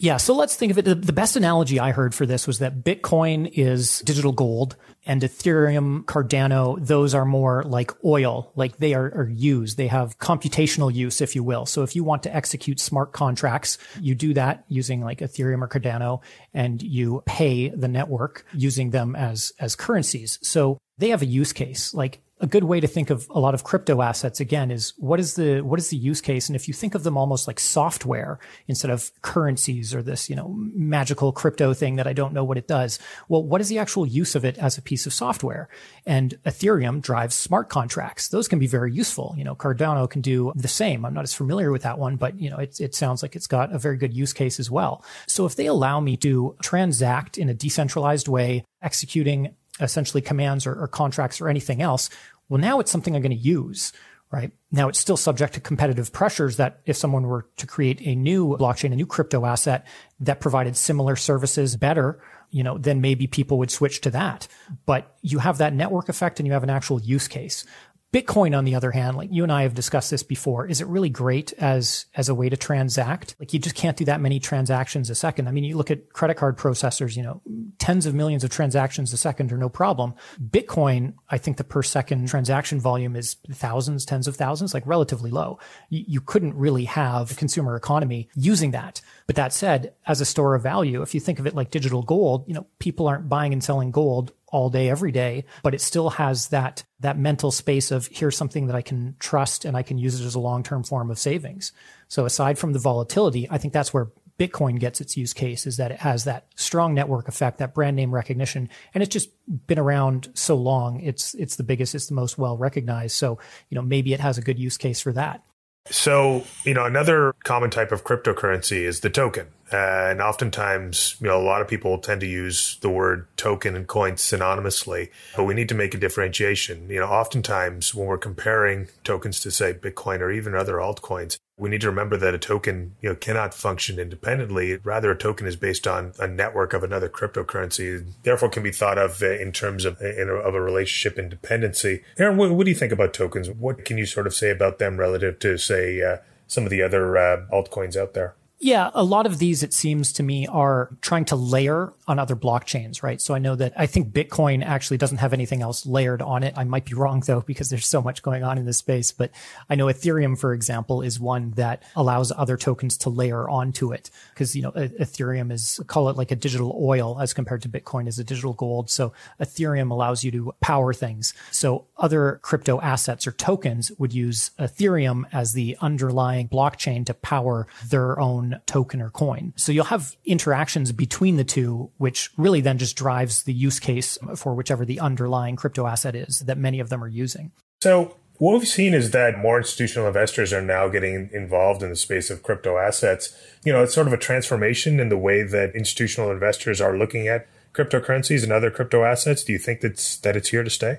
Yeah, 0.00 0.16
so 0.16 0.32
let's 0.32 0.54
think 0.54 0.70
of 0.70 0.78
it. 0.78 0.84
The 0.84 1.12
best 1.12 1.34
analogy 1.34 1.80
I 1.80 1.90
heard 1.90 2.14
for 2.14 2.24
this 2.24 2.46
was 2.46 2.60
that 2.60 2.84
Bitcoin 2.84 3.50
is 3.52 3.98
digital 4.02 4.30
gold 4.30 4.76
and 5.04 5.22
Ethereum, 5.22 6.04
Cardano, 6.04 6.78
those 6.78 7.14
are 7.14 7.24
more 7.24 7.64
like 7.64 7.90
oil, 8.04 8.52
like 8.54 8.76
they 8.76 8.94
are, 8.94 9.06
are, 9.06 9.28
used. 9.28 9.76
They 9.76 9.88
have 9.88 10.16
computational 10.18 10.94
use, 10.94 11.20
if 11.20 11.34
you 11.34 11.42
will. 11.42 11.66
So 11.66 11.82
if 11.82 11.96
you 11.96 12.04
want 12.04 12.22
to 12.22 12.34
execute 12.34 12.78
smart 12.78 13.12
contracts, 13.12 13.76
you 14.00 14.14
do 14.14 14.34
that 14.34 14.64
using 14.68 15.00
like 15.00 15.18
Ethereum 15.18 15.62
or 15.62 15.68
Cardano 15.68 16.20
and 16.54 16.80
you 16.80 17.24
pay 17.26 17.68
the 17.68 17.88
network 17.88 18.44
using 18.52 18.90
them 18.90 19.16
as, 19.16 19.52
as 19.58 19.74
currencies. 19.74 20.38
So 20.42 20.78
they 20.98 21.08
have 21.08 21.22
a 21.22 21.26
use 21.26 21.52
case. 21.52 21.92
Like 21.92 22.20
a 22.40 22.46
good 22.46 22.64
way 22.64 22.80
to 22.80 22.86
think 22.86 23.10
of 23.10 23.26
a 23.30 23.40
lot 23.40 23.54
of 23.54 23.64
crypto 23.64 24.00
assets 24.00 24.40
again 24.40 24.70
is 24.70 24.94
what 24.96 25.18
is 25.18 25.34
the 25.34 25.60
what 25.60 25.78
is 25.78 25.88
the 25.88 25.96
use 25.96 26.20
case? 26.20 26.48
And 26.48 26.54
if 26.54 26.68
you 26.68 26.74
think 26.74 26.94
of 26.94 27.02
them 27.02 27.16
almost 27.16 27.46
like 27.46 27.58
software 27.58 28.38
instead 28.66 28.90
of 28.90 29.10
currencies 29.22 29.94
or 29.94 30.02
this 30.02 30.30
you 30.30 30.36
know 30.36 30.48
magical 30.56 31.32
crypto 31.32 31.74
thing 31.74 31.96
that 31.96 32.06
I 32.06 32.12
don't 32.12 32.32
know 32.32 32.44
what 32.44 32.58
it 32.58 32.68
does 32.68 32.98
well 33.28 33.42
what 33.42 33.60
is 33.60 33.68
the 33.68 33.78
actual 33.78 34.06
use 34.06 34.34
of 34.34 34.44
it 34.44 34.58
as 34.58 34.78
a 34.78 34.82
piece 34.82 35.06
of 35.06 35.12
software? 35.12 35.68
And 36.06 36.38
ethereum 36.44 37.00
drives 37.00 37.34
smart 37.34 37.68
contracts. 37.68 38.28
Those 38.28 38.48
can 38.48 38.58
be 38.58 38.66
very 38.66 38.92
useful. 38.92 39.34
You 39.36 39.44
know 39.44 39.54
cardano 39.54 40.08
can 40.08 40.20
do 40.20 40.52
the 40.54 40.68
same. 40.68 41.04
I'm 41.04 41.14
not 41.14 41.24
as 41.24 41.34
familiar 41.34 41.72
with 41.72 41.82
that 41.82 41.98
one 41.98 42.16
but 42.16 42.38
you 42.38 42.50
know 42.50 42.58
it, 42.58 42.80
it 42.80 42.94
sounds 42.94 43.22
like 43.22 43.34
it's 43.34 43.46
got 43.46 43.72
a 43.72 43.78
very 43.78 43.96
good 43.96 44.14
use 44.14 44.32
case 44.32 44.60
as 44.60 44.70
well. 44.70 45.04
So 45.26 45.44
if 45.46 45.56
they 45.56 45.66
allow 45.66 46.00
me 46.00 46.16
to 46.18 46.56
transact 46.62 47.36
in 47.36 47.48
a 47.48 47.54
decentralized 47.54 48.28
way 48.28 48.64
executing 48.82 49.54
essentially 49.80 50.20
commands 50.20 50.66
or, 50.66 50.74
or 50.74 50.88
contracts 50.88 51.40
or 51.40 51.48
anything 51.48 51.82
else. 51.82 52.10
Well, 52.48 52.60
now 52.60 52.80
it's 52.80 52.90
something 52.90 53.14
I'm 53.14 53.22
going 53.22 53.30
to 53.30 53.36
use 53.36 53.92
right? 54.30 54.52
Now 54.70 54.88
it's 54.88 54.98
still 54.98 55.16
subject 55.16 55.54
to 55.54 55.60
competitive 55.60 56.12
pressures 56.12 56.58
that 56.58 56.80
if 56.84 56.96
someone 56.96 57.26
were 57.26 57.46
to 57.56 57.66
create 57.66 58.00
a 58.02 58.14
new 58.14 58.56
blockchain, 58.58 58.92
a 58.92 58.96
new 58.96 59.06
crypto 59.06 59.46
asset 59.46 59.86
that 60.20 60.40
provided 60.40 60.76
similar 60.76 61.16
services 61.16 61.76
better, 61.76 62.20
you 62.50 62.62
know, 62.62 62.76
then 62.76 63.00
maybe 63.00 63.26
people 63.26 63.58
would 63.58 63.70
switch 63.70 64.02
to 64.02 64.10
that. 64.10 64.46
But 64.84 65.16
you 65.22 65.38
have 65.38 65.58
that 65.58 65.74
network 65.74 66.08
effect 66.08 66.40
and 66.40 66.46
you 66.46 66.52
have 66.52 66.62
an 66.62 66.70
actual 66.70 67.00
use 67.00 67.28
case. 67.28 67.64
Bitcoin, 68.10 68.56
on 68.56 68.64
the 68.64 68.74
other 68.74 68.90
hand, 68.90 69.18
like 69.18 69.28
you 69.30 69.42
and 69.42 69.52
I 69.52 69.62
have 69.62 69.74
discussed 69.74 70.10
this 70.10 70.22
before, 70.22 70.66
is 70.66 70.80
it 70.80 70.86
really 70.86 71.10
great 71.10 71.52
as 71.58 72.06
as 72.14 72.30
a 72.30 72.34
way 72.34 72.48
to 72.48 72.56
transact? 72.56 73.36
Like 73.38 73.52
you 73.52 73.58
just 73.58 73.74
can't 73.74 73.98
do 73.98 74.06
that 74.06 74.20
many 74.20 74.40
transactions 74.40 75.10
a 75.10 75.14
second. 75.14 75.46
I 75.46 75.50
mean, 75.50 75.64
you 75.64 75.76
look 75.76 75.90
at 75.90 76.14
credit 76.14 76.38
card 76.38 76.56
processors, 76.56 77.16
you 77.16 77.22
know, 77.22 77.42
tens 77.78 78.06
of 78.06 78.14
millions 78.14 78.44
of 78.44 78.50
transactions 78.50 79.12
a 79.12 79.18
second 79.18 79.52
are 79.52 79.58
no 79.58 79.68
problem. 79.68 80.14
Bitcoin, 80.42 81.14
I 81.28 81.36
think 81.36 81.58
the 81.58 81.64
per 81.64 81.82
second 81.82 82.28
transaction 82.28 82.80
volume 82.80 83.14
is 83.14 83.36
thousands, 83.52 84.06
tens 84.06 84.26
of 84.26 84.36
thousands, 84.36 84.72
like 84.72 84.86
relatively 84.86 85.30
low. 85.30 85.58
You, 85.90 86.04
you 86.08 86.20
couldn't 86.22 86.54
really 86.54 86.86
have 86.86 87.32
a 87.32 87.34
consumer 87.34 87.76
economy 87.76 88.30
using 88.34 88.70
that. 88.70 89.02
But 89.28 89.36
that 89.36 89.52
said, 89.52 89.92
as 90.06 90.22
a 90.22 90.24
store 90.24 90.54
of 90.54 90.62
value, 90.62 91.02
if 91.02 91.14
you 91.14 91.20
think 91.20 91.38
of 91.38 91.46
it 91.46 91.54
like 91.54 91.70
digital 91.70 92.02
gold, 92.02 92.44
you 92.48 92.54
know, 92.54 92.66
people 92.78 93.06
aren't 93.06 93.28
buying 93.28 93.52
and 93.52 93.62
selling 93.62 93.90
gold 93.90 94.32
all 94.46 94.70
day, 94.70 94.88
every 94.88 95.12
day, 95.12 95.44
but 95.62 95.74
it 95.74 95.82
still 95.82 96.08
has 96.08 96.48
that, 96.48 96.82
that 97.00 97.18
mental 97.18 97.50
space 97.50 97.90
of 97.90 98.08
here's 98.10 98.38
something 98.38 98.68
that 98.68 98.74
I 98.74 98.80
can 98.80 99.16
trust 99.18 99.66
and 99.66 99.76
I 99.76 99.82
can 99.82 99.98
use 99.98 100.18
it 100.18 100.24
as 100.24 100.34
a 100.34 100.40
long-term 100.40 100.84
form 100.84 101.10
of 101.10 101.18
savings. 101.18 101.72
So 102.08 102.24
aside 102.24 102.58
from 102.58 102.72
the 102.72 102.78
volatility, 102.78 103.46
I 103.50 103.58
think 103.58 103.74
that's 103.74 103.92
where 103.92 104.08
Bitcoin 104.38 104.80
gets 104.80 105.02
its 105.02 105.14
use 105.14 105.34
case 105.34 105.66
is 105.66 105.76
that 105.76 105.90
it 105.90 105.98
has 105.98 106.24
that 106.24 106.46
strong 106.54 106.94
network 106.94 107.28
effect, 107.28 107.58
that 107.58 107.74
brand 107.74 107.96
name 107.96 108.14
recognition, 108.14 108.70
and 108.94 109.02
it's 109.02 109.12
just 109.12 109.28
been 109.66 109.78
around 109.78 110.30
so 110.32 110.56
long. 110.56 111.00
It's, 111.00 111.34
it's 111.34 111.56
the 111.56 111.64
biggest, 111.64 111.94
it's 111.94 112.06
the 112.06 112.14
most 112.14 112.38
well 112.38 112.56
recognized. 112.56 113.14
So, 113.14 113.38
you 113.68 113.74
know, 113.74 113.82
maybe 113.82 114.14
it 114.14 114.20
has 114.20 114.38
a 114.38 114.42
good 114.42 114.58
use 114.58 114.78
case 114.78 115.02
for 115.02 115.12
that. 115.12 115.42
So, 115.90 116.44
you 116.64 116.74
know, 116.74 116.84
another 116.84 117.34
common 117.44 117.70
type 117.70 117.92
of 117.92 118.04
cryptocurrency 118.04 118.82
is 118.82 119.00
the 119.00 119.10
token. 119.10 119.46
Uh, 119.72 119.76
and 120.10 120.22
oftentimes, 120.22 121.16
you 121.20 121.28
know, 121.28 121.38
a 121.38 121.44
lot 121.44 121.60
of 121.60 121.68
people 121.68 121.98
tend 121.98 122.20
to 122.22 122.26
use 122.26 122.78
the 122.80 122.88
word 122.88 123.26
token 123.36 123.76
and 123.76 123.86
coin 123.86 124.12
synonymously, 124.12 125.10
but 125.36 125.44
we 125.44 125.54
need 125.54 125.68
to 125.68 125.74
make 125.74 125.94
a 125.94 125.98
differentiation. 125.98 126.88
You 126.88 127.00
know, 127.00 127.06
oftentimes 127.06 127.94
when 127.94 128.06
we're 128.06 128.18
comparing 128.18 128.88
tokens 129.04 129.40
to 129.40 129.50
say 129.50 129.74
Bitcoin 129.74 130.20
or 130.20 130.30
even 130.30 130.54
other 130.54 130.76
altcoins, 130.76 131.36
we 131.58 131.68
need 131.68 131.80
to 131.80 131.88
remember 131.88 132.16
that 132.16 132.34
a 132.34 132.38
token, 132.38 132.94
you 133.02 133.08
know, 133.08 133.14
cannot 133.16 133.52
function 133.52 133.98
independently. 133.98 134.76
Rather, 134.76 135.10
a 135.10 135.16
token 135.16 135.46
is 135.46 135.56
based 135.56 135.86
on 135.86 136.12
a 136.18 136.28
network 136.28 136.72
of 136.72 136.84
another 136.84 137.08
cryptocurrency, 137.08 138.06
therefore 138.22 138.48
can 138.48 138.62
be 138.62 138.70
thought 138.70 138.96
of 138.96 139.22
in 139.22 139.50
terms 139.50 139.84
of, 139.84 140.00
in 140.00 140.28
a, 140.28 140.34
of 140.34 140.54
a 140.54 140.60
relationship 140.60 141.18
in 141.18 141.28
dependency. 141.28 142.02
Aaron, 142.16 142.36
what, 142.36 142.50
what, 142.52 142.64
do 142.64 142.70
you 142.70 142.76
think 142.76 142.92
about 142.92 143.12
tokens? 143.12 143.50
What 143.50 143.84
can 143.84 143.98
you 143.98 144.06
sort 144.06 144.26
of 144.26 144.34
say 144.34 144.50
about 144.50 144.78
them 144.78 144.98
relative 144.98 145.40
to, 145.40 145.58
say, 145.58 146.00
uh, 146.00 146.18
some 146.46 146.64
of 146.64 146.70
the 146.70 146.80
other 146.80 147.16
uh, 147.18 147.46
altcoins 147.52 147.96
out 147.96 148.14
there? 148.14 148.34
Yeah, 148.60 148.90
a 148.92 149.04
lot 149.04 149.26
of 149.26 149.38
these, 149.38 149.62
it 149.62 149.72
seems 149.72 150.12
to 150.14 150.24
me, 150.24 150.48
are 150.48 150.90
trying 151.00 151.24
to 151.26 151.36
layer 151.36 151.92
on 152.08 152.18
other 152.18 152.34
blockchains, 152.34 153.04
right? 153.04 153.20
So 153.20 153.32
I 153.32 153.38
know 153.38 153.54
that 153.54 153.72
I 153.76 153.86
think 153.86 154.12
Bitcoin 154.12 154.64
actually 154.64 154.96
doesn't 154.96 155.18
have 155.18 155.32
anything 155.32 155.62
else 155.62 155.86
layered 155.86 156.20
on 156.20 156.42
it. 156.42 156.54
I 156.56 156.64
might 156.64 156.84
be 156.84 156.94
wrong 156.94 157.22
though, 157.24 157.42
because 157.42 157.70
there's 157.70 157.86
so 157.86 158.02
much 158.02 158.20
going 158.20 158.42
on 158.42 158.58
in 158.58 158.66
this 158.66 158.78
space. 158.78 159.12
But 159.12 159.30
I 159.70 159.76
know 159.76 159.86
Ethereum, 159.86 160.36
for 160.36 160.54
example, 160.54 161.02
is 161.02 161.20
one 161.20 161.52
that 161.52 161.84
allows 161.94 162.32
other 162.32 162.56
tokens 162.56 162.96
to 162.98 163.10
layer 163.10 163.48
onto 163.48 163.92
it. 163.92 164.10
Cause, 164.34 164.56
you 164.56 164.62
know, 164.62 164.72
Ethereum 164.72 165.52
is, 165.52 165.78
call 165.86 166.08
it 166.08 166.16
like 166.16 166.32
a 166.32 166.36
digital 166.36 166.76
oil 166.82 167.20
as 167.20 167.32
compared 167.32 167.62
to 167.62 167.68
Bitcoin 167.68 168.08
as 168.08 168.18
a 168.18 168.24
digital 168.24 168.54
gold. 168.54 168.90
So 168.90 169.12
Ethereum 169.40 169.92
allows 169.92 170.24
you 170.24 170.32
to 170.32 170.52
power 170.60 170.92
things. 170.92 171.32
So 171.52 171.86
other 171.96 172.40
crypto 172.42 172.80
assets 172.80 173.24
or 173.24 173.32
tokens 173.32 173.92
would 173.98 174.12
use 174.12 174.50
Ethereum 174.58 175.26
as 175.32 175.52
the 175.52 175.76
underlying 175.80 176.48
blockchain 176.48 177.06
to 177.06 177.14
power 177.14 177.68
their 177.88 178.18
own 178.18 178.47
token 178.66 179.00
or 179.00 179.10
coin. 179.10 179.52
So 179.56 179.72
you'll 179.72 179.84
have 179.84 180.16
interactions 180.24 180.92
between 180.92 181.36
the 181.36 181.44
two, 181.44 181.90
which 181.98 182.30
really 182.36 182.60
then 182.60 182.78
just 182.78 182.96
drives 182.96 183.44
the 183.44 183.52
use 183.52 183.80
case 183.80 184.18
for 184.36 184.54
whichever 184.54 184.84
the 184.84 185.00
underlying 185.00 185.56
crypto 185.56 185.86
asset 185.86 186.14
is 186.14 186.40
that 186.40 186.58
many 186.58 186.80
of 186.80 186.88
them 186.88 187.02
are 187.02 187.08
using. 187.08 187.52
So 187.80 188.16
what 188.38 188.58
we've 188.58 188.68
seen 188.68 188.94
is 188.94 189.10
that 189.10 189.38
more 189.38 189.58
institutional 189.58 190.06
investors 190.06 190.52
are 190.52 190.62
now 190.62 190.88
getting 190.88 191.28
involved 191.32 191.82
in 191.82 191.90
the 191.90 191.96
space 191.96 192.30
of 192.30 192.42
crypto 192.42 192.78
assets. 192.78 193.36
You 193.64 193.72
know, 193.72 193.82
it's 193.82 193.94
sort 193.94 194.06
of 194.06 194.12
a 194.12 194.18
transformation 194.18 195.00
in 195.00 195.08
the 195.08 195.18
way 195.18 195.42
that 195.42 195.74
institutional 195.74 196.30
investors 196.30 196.80
are 196.80 196.96
looking 196.96 197.26
at 197.26 197.48
cryptocurrencies 197.74 198.42
and 198.44 198.52
other 198.52 198.70
crypto 198.70 199.04
assets. 199.04 199.42
Do 199.42 199.52
you 199.52 199.58
think 199.58 199.80
that's 199.80 200.18
that 200.18 200.36
it's 200.36 200.48
here 200.48 200.62
to 200.62 200.70
stay? 200.70 200.98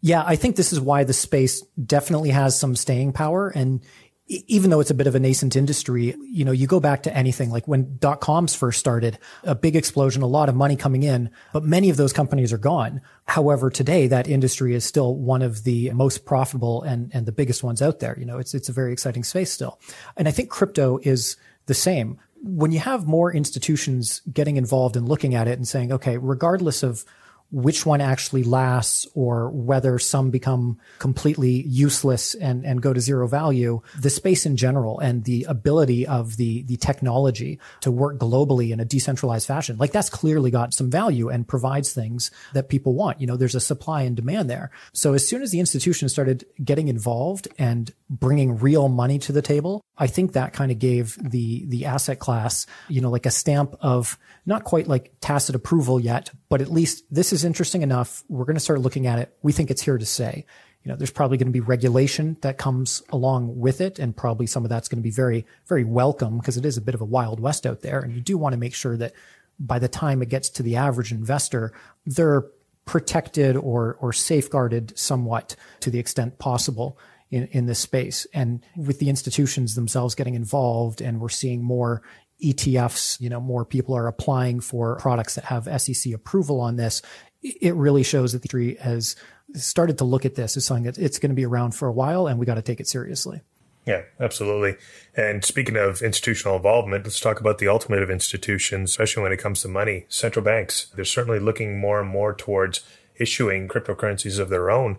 Yeah, 0.00 0.24
I 0.26 0.34
think 0.34 0.56
this 0.56 0.72
is 0.72 0.80
why 0.80 1.04
the 1.04 1.12
space 1.12 1.62
definitely 1.84 2.30
has 2.30 2.58
some 2.58 2.74
staying 2.74 3.12
power. 3.12 3.50
And 3.50 3.82
even 4.30 4.70
though 4.70 4.78
it's 4.78 4.92
a 4.92 4.94
bit 4.94 5.08
of 5.08 5.16
a 5.16 5.20
nascent 5.20 5.56
industry, 5.56 6.14
you 6.22 6.44
know, 6.44 6.52
you 6.52 6.68
go 6.68 6.78
back 6.78 7.02
to 7.02 7.16
anything 7.16 7.50
like 7.50 7.66
when 7.66 7.96
dot 7.98 8.20
coms 8.20 8.54
first 8.54 8.78
started, 8.78 9.18
a 9.42 9.56
big 9.56 9.74
explosion, 9.74 10.22
a 10.22 10.26
lot 10.26 10.48
of 10.48 10.54
money 10.54 10.76
coming 10.76 11.02
in, 11.02 11.30
but 11.52 11.64
many 11.64 11.90
of 11.90 11.96
those 11.96 12.12
companies 12.12 12.52
are 12.52 12.58
gone. 12.58 13.00
However, 13.24 13.70
today 13.70 14.06
that 14.06 14.28
industry 14.28 14.72
is 14.74 14.84
still 14.84 15.16
one 15.16 15.42
of 15.42 15.64
the 15.64 15.90
most 15.90 16.24
profitable 16.24 16.82
and, 16.82 17.10
and 17.12 17.26
the 17.26 17.32
biggest 17.32 17.64
ones 17.64 17.82
out 17.82 17.98
there. 17.98 18.16
You 18.18 18.24
know, 18.24 18.38
it's, 18.38 18.54
it's 18.54 18.68
a 18.68 18.72
very 18.72 18.92
exciting 18.92 19.24
space 19.24 19.50
still. 19.50 19.80
And 20.16 20.28
I 20.28 20.30
think 20.30 20.48
crypto 20.48 21.00
is 21.02 21.36
the 21.66 21.74
same. 21.74 22.18
When 22.42 22.70
you 22.70 22.78
have 22.78 23.08
more 23.08 23.32
institutions 23.34 24.22
getting 24.32 24.56
involved 24.56 24.96
and 24.96 25.08
looking 25.08 25.34
at 25.34 25.48
it 25.48 25.58
and 25.58 25.66
saying, 25.66 25.90
okay, 25.92 26.18
regardless 26.18 26.84
of 26.84 27.04
which 27.50 27.84
one 27.84 28.00
actually 28.00 28.44
lasts 28.44 29.06
or 29.14 29.50
whether 29.50 29.98
some 29.98 30.30
become 30.30 30.78
completely 30.98 31.62
useless 31.66 32.34
and, 32.34 32.64
and 32.64 32.80
go 32.80 32.92
to 32.92 33.00
zero 33.00 33.26
value, 33.26 33.80
the 33.98 34.10
space 34.10 34.46
in 34.46 34.56
general 34.56 34.98
and 35.00 35.24
the 35.24 35.44
ability 35.48 36.06
of 36.06 36.36
the, 36.36 36.62
the 36.62 36.76
technology 36.76 37.58
to 37.80 37.90
work 37.90 38.18
globally 38.18 38.70
in 38.70 38.80
a 38.80 38.84
decentralized 38.84 39.46
fashion, 39.46 39.76
like 39.78 39.92
that's 39.92 40.10
clearly 40.10 40.50
got 40.50 40.72
some 40.72 40.90
value 40.90 41.28
and 41.28 41.48
provides 41.48 41.92
things 41.92 42.30
that 42.52 42.68
people 42.68 42.94
want. 42.94 43.20
You 43.20 43.26
know, 43.26 43.36
there's 43.36 43.54
a 43.54 43.60
supply 43.60 44.02
and 44.02 44.14
demand 44.14 44.48
there. 44.48 44.70
So 44.92 45.14
as 45.14 45.26
soon 45.26 45.42
as 45.42 45.50
the 45.50 45.60
institutions 45.60 46.12
started 46.12 46.44
getting 46.62 46.88
involved 46.88 47.48
and 47.58 47.92
bringing 48.08 48.58
real 48.58 48.88
money 48.88 49.18
to 49.20 49.32
the 49.32 49.42
table, 49.42 49.82
I 49.98 50.06
think 50.06 50.32
that 50.32 50.52
kind 50.52 50.70
of 50.70 50.78
gave 50.78 51.18
the, 51.20 51.64
the 51.66 51.86
asset 51.86 52.18
class, 52.18 52.66
you 52.88 53.00
know, 53.00 53.10
like 53.10 53.26
a 53.26 53.30
stamp 53.30 53.76
of 53.80 54.18
not 54.46 54.64
quite 54.64 54.88
like 54.88 55.12
tacit 55.20 55.54
approval 55.54 56.00
yet, 56.00 56.30
but 56.50 56.60
at 56.60 56.70
least 56.70 57.04
this 57.10 57.32
is 57.32 57.44
interesting 57.44 57.80
enough. 57.80 58.22
We're 58.28 58.44
going 58.44 58.56
to 58.56 58.60
start 58.60 58.80
looking 58.80 59.06
at 59.06 59.18
it. 59.18 59.34
We 59.40 59.52
think 59.52 59.70
it's 59.70 59.80
here 59.80 59.96
to 59.96 60.04
stay. 60.04 60.44
You 60.82 60.90
know, 60.90 60.96
there's 60.96 61.12
probably 61.12 61.38
going 61.38 61.46
to 61.46 61.52
be 61.52 61.60
regulation 61.60 62.36
that 62.40 62.58
comes 62.58 63.02
along 63.10 63.58
with 63.58 63.80
it. 63.80 63.98
And 63.98 64.16
probably 64.16 64.46
some 64.46 64.64
of 64.64 64.68
that's 64.68 64.88
going 64.88 64.98
to 64.98 65.02
be 65.02 65.12
very, 65.12 65.46
very 65.68 65.84
welcome 65.84 66.38
because 66.38 66.56
it 66.56 66.66
is 66.66 66.76
a 66.76 66.80
bit 66.80 66.94
of 66.94 67.00
a 67.00 67.06
wild 67.06 67.38
west 67.38 67.66
out 67.66 67.82
there. 67.82 68.00
And 68.00 68.14
you 68.14 68.20
do 68.20 68.36
want 68.36 68.52
to 68.52 68.58
make 68.58 68.74
sure 68.74 68.96
that 68.96 69.12
by 69.60 69.78
the 69.78 69.88
time 69.88 70.22
it 70.22 70.28
gets 70.28 70.48
to 70.50 70.62
the 70.62 70.76
average 70.76 71.12
investor, 71.12 71.72
they're 72.04 72.46
protected 72.84 73.56
or, 73.56 73.96
or 74.00 74.12
safeguarded 74.12 74.98
somewhat 74.98 75.54
to 75.80 75.90
the 75.90 76.00
extent 76.00 76.38
possible 76.40 76.98
in, 77.30 77.46
in 77.52 77.66
this 77.66 77.78
space. 77.78 78.26
And 78.34 78.64
with 78.74 78.98
the 78.98 79.08
institutions 79.08 79.76
themselves 79.76 80.16
getting 80.16 80.34
involved 80.34 81.00
and 81.00 81.20
we're 81.20 81.28
seeing 81.28 81.62
more 81.62 82.02
ETFs, 82.42 83.20
you 83.20 83.28
know, 83.28 83.40
more 83.40 83.64
people 83.64 83.94
are 83.96 84.06
applying 84.06 84.60
for 84.60 84.96
products 84.96 85.34
that 85.34 85.44
have 85.44 85.68
SEC 85.80 86.12
approval 86.12 86.60
on 86.60 86.76
this. 86.76 87.02
It 87.42 87.74
really 87.74 88.02
shows 88.02 88.32
that 88.32 88.42
the 88.42 88.46
industry 88.46 88.76
has 88.82 89.16
started 89.54 89.98
to 89.98 90.04
look 90.04 90.24
at 90.24 90.34
this 90.34 90.56
as 90.56 90.64
something 90.64 90.84
that 90.84 90.98
it's 90.98 91.18
going 91.18 91.30
to 91.30 91.36
be 91.36 91.46
around 91.46 91.72
for 91.72 91.88
a 91.88 91.92
while 91.92 92.26
and 92.26 92.38
we 92.38 92.46
got 92.46 92.54
to 92.54 92.62
take 92.62 92.80
it 92.80 92.88
seriously. 92.88 93.40
Yeah, 93.86 94.02
absolutely. 94.20 94.76
And 95.16 95.44
speaking 95.44 95.76
of 95.76 96.02
institutional 96.02 96.56
involvement, 96.56 97.04
let's 97.04 97.18
talk 97.18 97.40
about 97.40 97.58
the 97.58 97.68
ultimate 97.68 98.02
of 98.02 98.10
institutions, 98.10 98.90
especially 98.90 99.22
when 99.22 99.32
it 99.32 99.38
comes 99.38 99.62
to 99.62 99.68
money. 99.68 100.04
Central 100.08 100.44
banks, 100.44 100.86
they're 100.94 101.04
certainly 101.04 101.40
looking 101.40 101.80
more 101.80 102.00
and 102.00 102.08
more 102.08 102.34
towards 102.34 102.82
issuing 103.16 103.68
cryptocurrencies 103.68 104.38
of 104.38 104.48
their 104.48 104.70
own. 104.70 104.98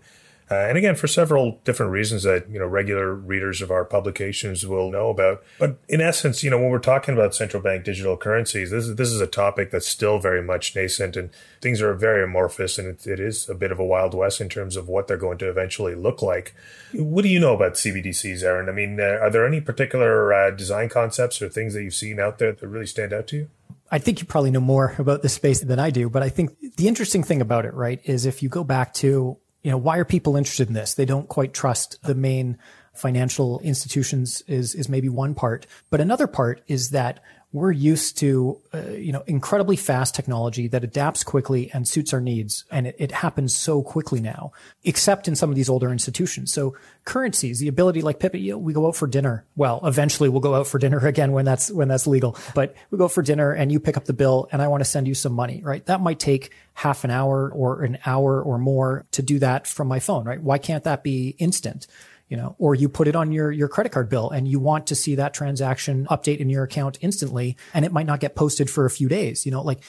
Uh, 0.51 0.67
and 0.67 0.77
again, 0.77 0.95
for 0.95 1.07
several 1.07 1.61
different 1.63 1.93
reasons 1.93 2.23
that 2.23 2.49
you 2.49 2.59
know 2.59 2.65
regular 2.65 3.15
readers 3.15 3.61
of 3.61 3.71
our 3.71 3.85
publications 3.85 4.67
will 4.67 4.91
know 4.91 5.09
about. 5.09 5.41
But 5.57 5.77
in 5.87 6.01
essence, 6.01 6.43
you 6.43 6.49
know, 6.49 6.59
when 6.59 6.69
we're 6.69 6.79
talking 6.79 7.13
about 7.13 7.33
central 7.33 7.63
bank 7.63 7.85
digital 7.85 8.17
currencies, 8.17 8.69
this 8.69 8.85
is 8.85 8.97
this 8.97 9.09
is 9.09 9.21
a 9.21 9.27
topic 9.27 9.71
that's 9.71 9.87
still 9.87 10.19
very 10.19 10.43
much 10.43 10.75
nascent, 10.75 11.15
and 11.15 11.29
things 11.61 11.81
are 11.81 11.93
very 11.93 12.21
amorphous, 12.21 12.77
and 12.77 12.87
it, 12.89 13.07
it 13.07 13.19
is 13.21 13.47
a 13.47 13.55
bit 13.55 13.71
of 13.71 13.79
a 13.79 13.85
wild 13.85 14.13
west 14.13 14.41
in 14.41 14.49
terms 14.49 14.75
of 14.75 14.89
what 14.89 15.07
they're 15.07 15.15
going 15.15 15.37
to 15.37 15.49
eventually 15.49 15.95
look 15.95 16.21
like. 16.21 16.53
What 16.93 17.21
do 17.21 17.29
you 17.29 17.39
know 17.39 17.55
about 17.55 17.75
CBDCs, 17.75 18.43
Aaron? 18.43 18.67
I 18.67 18.73
mean, 18.73 18.99
uh, 18.99 19.19
are 19.21 19.29
there 19.29 19.47
any 19.47 19.61
particular 19.61 20.33
uh, 20.33 20.51
design 20.51 20.89
concepts 20.89 21.41
or 21.41 21.47
things 21.47 21.73
that 21.75 21.83
you've 21.83 21.95
seen 21.95 22.19
out 22.19 22.39
there 22.39 22.51
that 22.51 22.67
really 22.67 22.87
stand 22.87 23.13
out 23.13 23.27
to 23.27 23.37
you? 23.37 23.49
I 23.89 23.99
think 23.99 24.19
you 24.19 24.25
probably 24.25 24.51
know 24.51 24.59
more 24.59 24.95
about 24.99 25.21
this 25.21 25.33
space 25.33 25.61
than 25.61 25.79
I 25.79 25.91
do, 25.91 26.09
but 26.09 26.23
I 26.23 26.27
think 26.29 26.57
the 26.75 26.89
interesting 26.89 27.23
thing 27.23 27.39
about 27.39 27.65
it, 27.65 27.73
right, 27.73 28.01
is 28.03 28.25
if 28.25 28.43
you 28.43 28.49
go 28.49 28.65
back 28.65 28.93
to 28.95 29.37
you 29.62 29.71
know, 29.71 29.78
why 29.78 29.97
are 29.97 30.06
people 30.06 30.36
interested 30.36 30.67
in 30.67 30.74
this? 30.74 30.93
They 30.93 31.06
don't 31.06 31.28
quite 31.28 31.54
trust 31.54 32.02
the 32.04 32.15
main 32.15 32.58
financial 32.93 33.60
institutions 33.62 34.41
is, 34.47 34.76
is 34.76 34.89
maybe 34.89 35.10
one 35.10 35.34
part. 35.34 35.65
But 35.89 36.02
another 36.02 36.28
part 36.28 36.62
is 36.67 36.89
that 36.89 37.24
we're 37.53 37.71
used 37.71 38.17
to, 38.17 38.57
uh, 38.73 38.91
you 38.91 39.11
know, 39.11 39.23
incredibly 39.27 39.75
fast 39.75 40.15
technology 40.15 40.69
that 40.69 40.85
adapts 40.85 41.21
quickly 41.23 41.69
and 41.73 41.85
suits 41.85 42.13
our 42.13 42.21
needs. 42.21 42.63
And 42.71 42.87
it, 42.87 42.95
it, 42.97 43.11
happens 43.11 43.53
so 43.53 43.81
quickly 43.81 44.21
now, 44.21 44.53
except 44.85 45.27
in 45.27 45.35
some 45.35 45.49
of 45.49 45.57
these 45.57 45.67
older 45.67 45.91
institutions. 45.91 46.53
So 46.53 46.75
currencies, 47.03 47.59
the 47.59 47.67
ability 47.67 48.01
like 48.01 48.19
Pippa, 48.19 48.37
you 48.37 48.53
know, 48.53 48.57
we 48.57 48.71
go 48.71 48.87
out 48.87 48.95
for 48.95 49.05
dinner. 49.05 49.43
Well, 49.57 49.81
eventually 49.83 50.29
we'll 50.29 50.39
go 50.39 50.55
out 50.55 50.65
for 50.65 50.79
dinner 50.79 50.99
again 51.07 51.33
when 51.33 51.43
that's, 51.43 51.69
when 51.69 51.89
that's 51.89 52.07
legal, 52.07 52.37
but 52.55 52.73
we 52.89 52.97
go 52.97 53.09
for 53.09 53.21
dinner 53.21 53.51
and 53.51 53.69
you 53.69 53.81
pick 53.81 53.97
up 53.97 54.05
the 54.05 54.13
bill 54.13 54.47
and 54.53 54.61
I 54.61 54.69
want 54.69 54.81
to 54.81 54.89
send 54.89 55.07
you 55.07 55.13
some 55.13 55.33
money, 55.33 55.61
right? 55.61 55.85
That 55.87 55.99
might 55.99 56.19
take 56.19 56.51
half 56.73 57.03
an 57.03 57.11
hour 57.11 57.51
or 57.51 57.83
an 57.83 57.97
hour 58.05 58.41
or 58.41 58.57
more 58.59 59.05
to 59.11 59.21
do 59.21 59.39
that 59.39 59.67
from 59.67 59.89
my 59.89 59.99
phone, 59.99 60.23
right? 60.23 60.41
Why 60.41 60.57
can't 60.57 60.85
that 60.85 61.03
be 61.03 61.35
instant? 61.37 61.85
You 62.32 62.38
know, 62.38 62.56
or 62.60 62.74
you 62.74 62.88
put 62.88 63.10
it 63.10 63.15
on 63.15 63.34
your, 63.34 63.52
your 63.52 63.67
credit 63.67 63.91
card 63.91 64.08
bill 64.08 64.30
and 64.30 64.48
you 64.48 64.58
want 64.58 64.88
to 64.88 64.96
see 64.96 65.15
that 65.15 65.34
transaction 65.34 66.08
update 66.10 66.38
in 66.38 66.50
your 66.50 66.63
account 66.63 66.98
instantly 67.02 67.58
and 67.74 67.84
it 67.84 67.91
might 67.91 68.06
not 68.06 68.22
get 68.22 68.36
posted 68.36 68.70
for 68.70 68.86
a 68.86 68.89
few 68.89 69.10
days, 69.10 69.46
you 69.46 69.52
know, 69.52 69.62
like 69.62 69.84